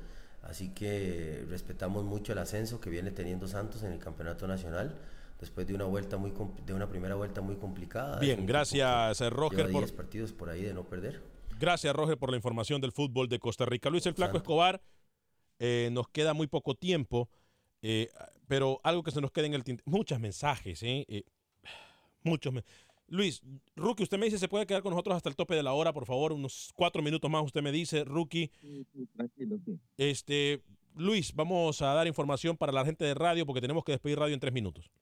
[0.42, 4.96] Así que respetamos mucho el ascenso que viene teniendo Santos en el campeonato nacional
[5.38, 6.32] después de una vuelta muy
[6.66, 8.18] de una primera vuelta muy complicada.
[8.18, 11.22] Bien, gracias eh, Roger por partidos por ahí de no perder.
[11.58, 13.90] Gracias Roger por la información del fútbol de Costa Rica.
[13.90, 14.82] Luis el Flaco Escobar,
[15.58, 17.28] eh, nos queda muy poco tiempo,
[17.82, 18.10] eh,
[18.48, 21.24] pero algo que se nos queda en el tinte, muchos mensajes, eh,
[22.22, 23.42] muchos mensajes Luis,
[23.74, 25.92] Rookie, usted me dice, ¿se puede quedar con nosotros hasta el tope de la hora,
[25.92, 26.32] por favor?
[26.32, 28.52] Unos cuatro minutos más, usted me dice, Rookie.
[29.16, 29.80] tranquilo, sí.
[29.96, 30.62] Este,
[30.94, 34.32] Luis, vamos a dar información para la gente de radio porque tenemos que despedir radio
[34.32, 34.92] en tres minutos.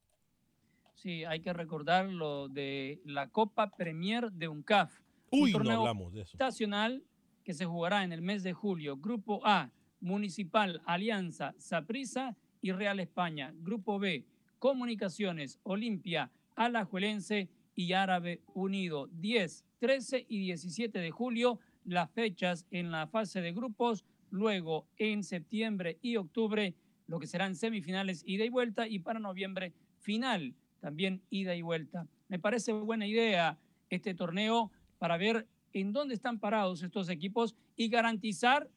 [0.94, 5.00] Sí, hay que recordar lo de la Copa Premier de UNCAF.
[5.30, 6.32] Uy, un no hablamos de eso.
[6.32, 7.04] Estacional
[7.44, 8.96] que se jugará en el mes de julio.
[8.96, 13.52] Grupo A, Municipal, Alianza, Saprissa y Real España.
[13.58, 14.24] Grupo B,
[14.58, 19.06] Comunicaciones, Olimpia, Alajuelense y Árabe Unido.
[19.06, 24.04] 10, 13 y 17 de julio, las fechas en la fase de grupos.
[24.30, 26.74] Luego, en septiembre y octubre,
[27.06, 28.88] lo que serán semifinales ida y vuelta.
[28.88, 32.08] Y para noviembre, final, también ida y vuelta.
[32.26, 33.56] Me parece buena idea
[33.90, 38.68] este torneo para ver en dónde están parados estos equipos y garantizar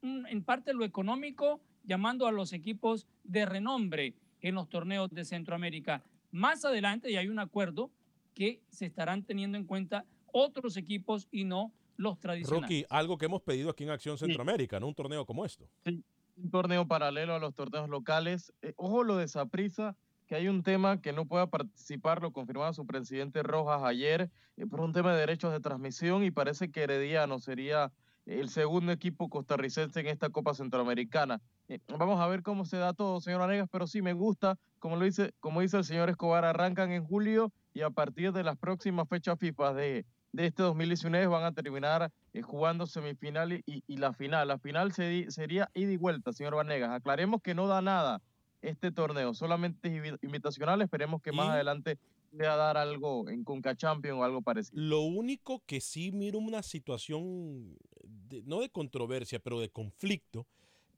[0.00, 5.24] mm, en parte lo económico, llamando a los equipos de renombre en los torneos de
[5.24, 6.02] Centroamérica.
[6.32, 7.92] Más adelante, y hay un acuerdo,
[8.34, 12.62] que se estarán teniendo en cuenta otros equipos y no los tradicionales.
[12.62, 14.88] Rookie, algo que hemos pedido aquí en Acción Centroamérica, ¿no?
[14.88, 15.68] Un torneo como esto.
[15.84, 16.02] Sí,
[16.36, 18.52] un torneo paralelo a los torneos locales.
[18.62, 22.72] Eh, ojo lo de Saprisa, que hay un tema que no pueda participar, lo confirmaba
[22.72, 26.82] su presidente Rojas ayer, eh, por un tema de derechos de transmisión y parece que
[26.82, 27.92] Herediano sería
[28.26, 31.42] el segundo equipo costarricense en esta Copa Centroamericana.
[31.68, 34.96] Eh, vamos a ver cómo se da todo, señor Anegas, pero sí me gusta, como
[34.96, 38.56] lo dice, como dice el señor Escobar, arrancan en julio y a partir de las
[38.58, 43.96] próximas fechas FIFA de, de este 2019 van a terminar eh, jugando semifinal y, y,
[43.96, 44.48] la final.
[44.48, 46.90] La final sería ida y vuelta, señor Vanegas.
[46.90, 48.20] Aclaremos que no da nada
[48.60, 50.82] este torneo, solamente invitacional.
[50.82, 51.98] Esperemos que más adelante
[52.40, 54.80] a dar algo en Conca Champions o algo parecido.
[54.80, 57.76] Lo único que sí miro una situación,
[58.44, 60.46] no de controversia, pero de conflicto,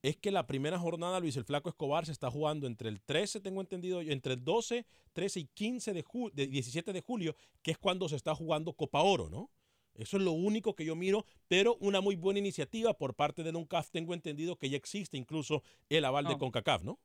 [0.05, 3.41] es que la primera jornada Luis el Flaco Escobar se está jugando entre el 13,
[3.41, 4.85] tengo entendido, entre el 12,
[5.15, 9.01] 13 y 15 de, de 17 de julio, que es cuando se está jugando Copa
[9.01, 9.51] Oro, ¿no?
[9.95, 13.67] Eso es lo único que yo miro, pero una muy buena iniciativa por parte de
[13.67, 13.91] CAF.
[13.91, 16.37] Tengo entendido que ya existe incluso el aval de.
[16.37, 16.99] CONCACAF, ¿no?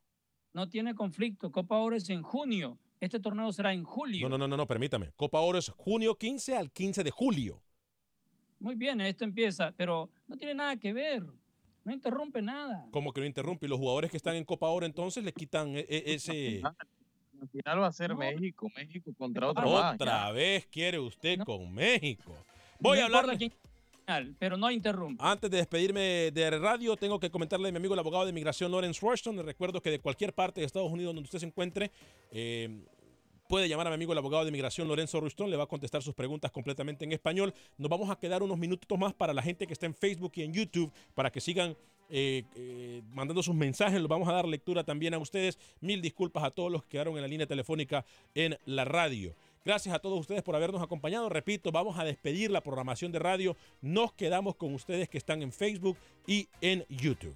[0.52, 1.54] No tiene conflicto.
[1.54, 2.80] Copa Oro es en junio.
[3.00, 4.28] Este torneo será en julio.
[4.28, 5.12] No, no, no, no, no, permítame.
[5.16, 7.62] Copa Oro es junio 15 al 15 de julio.
[8.60, 11.24] Muy bien, esto empieza, pero no tiene nada que ver.
[11.84, 12.88] No interrumpe nada.
[12.91, 13.65] Como que no interrumpe.
[13.65, 16.61] Y los jugadores que están en Copa Oro entonces le quitan e- e- ese...
[17.41, 19.95] Al final va a ser México, México contra otro más.
[19.95, 22.36] Otra vez quiere usted con México.
[22.80, 23.38] Voy No a hablar...
[23.38, 23.53] quién
[24.39, 25.23] pero no interrumpe.
[25.23, 28.71] Antes de despedirme de radio, tengo que comentarle a mi amigo el abogado de inmigración
[28.71, 29.36] Lawrence Rushton.
[29.36, 31.91] Le recuerdo que de cualquier parte de Estados Unidos donde usted se encuentre,
[32.32, 32.86] eh,
[33.50, 35.50] puede llamar a mi amigo el abogado de inmigración Lorenzo Rushton.
[35.50, 37.52] Le va a contestar sus preguntas completamente en español.
[37.78, 40.43] Nos vamos a quedar unos minutos más para la gente que está en Facebook y
[40.43, 41.76] en YouTube para que sigan
[42.12, 44.00] eh, eh, mandando sus mensajes.
[44.00, 45.58] Los vamos a dar lectura también a ustedes.
[45.82, 49.34] Mil disculpas a todos los que quedaron en la línea telefónica en la radio.
[49.66, 51.28] Gracias a todos ustedes por habernos acompañado.
[51.28, 53.58] Repito, vamos a despedir la programación de radio.
[53.82, 55.97] Nos quedamos con ustedes que están en Facebook
[56.28, 57.36] y en YouTube.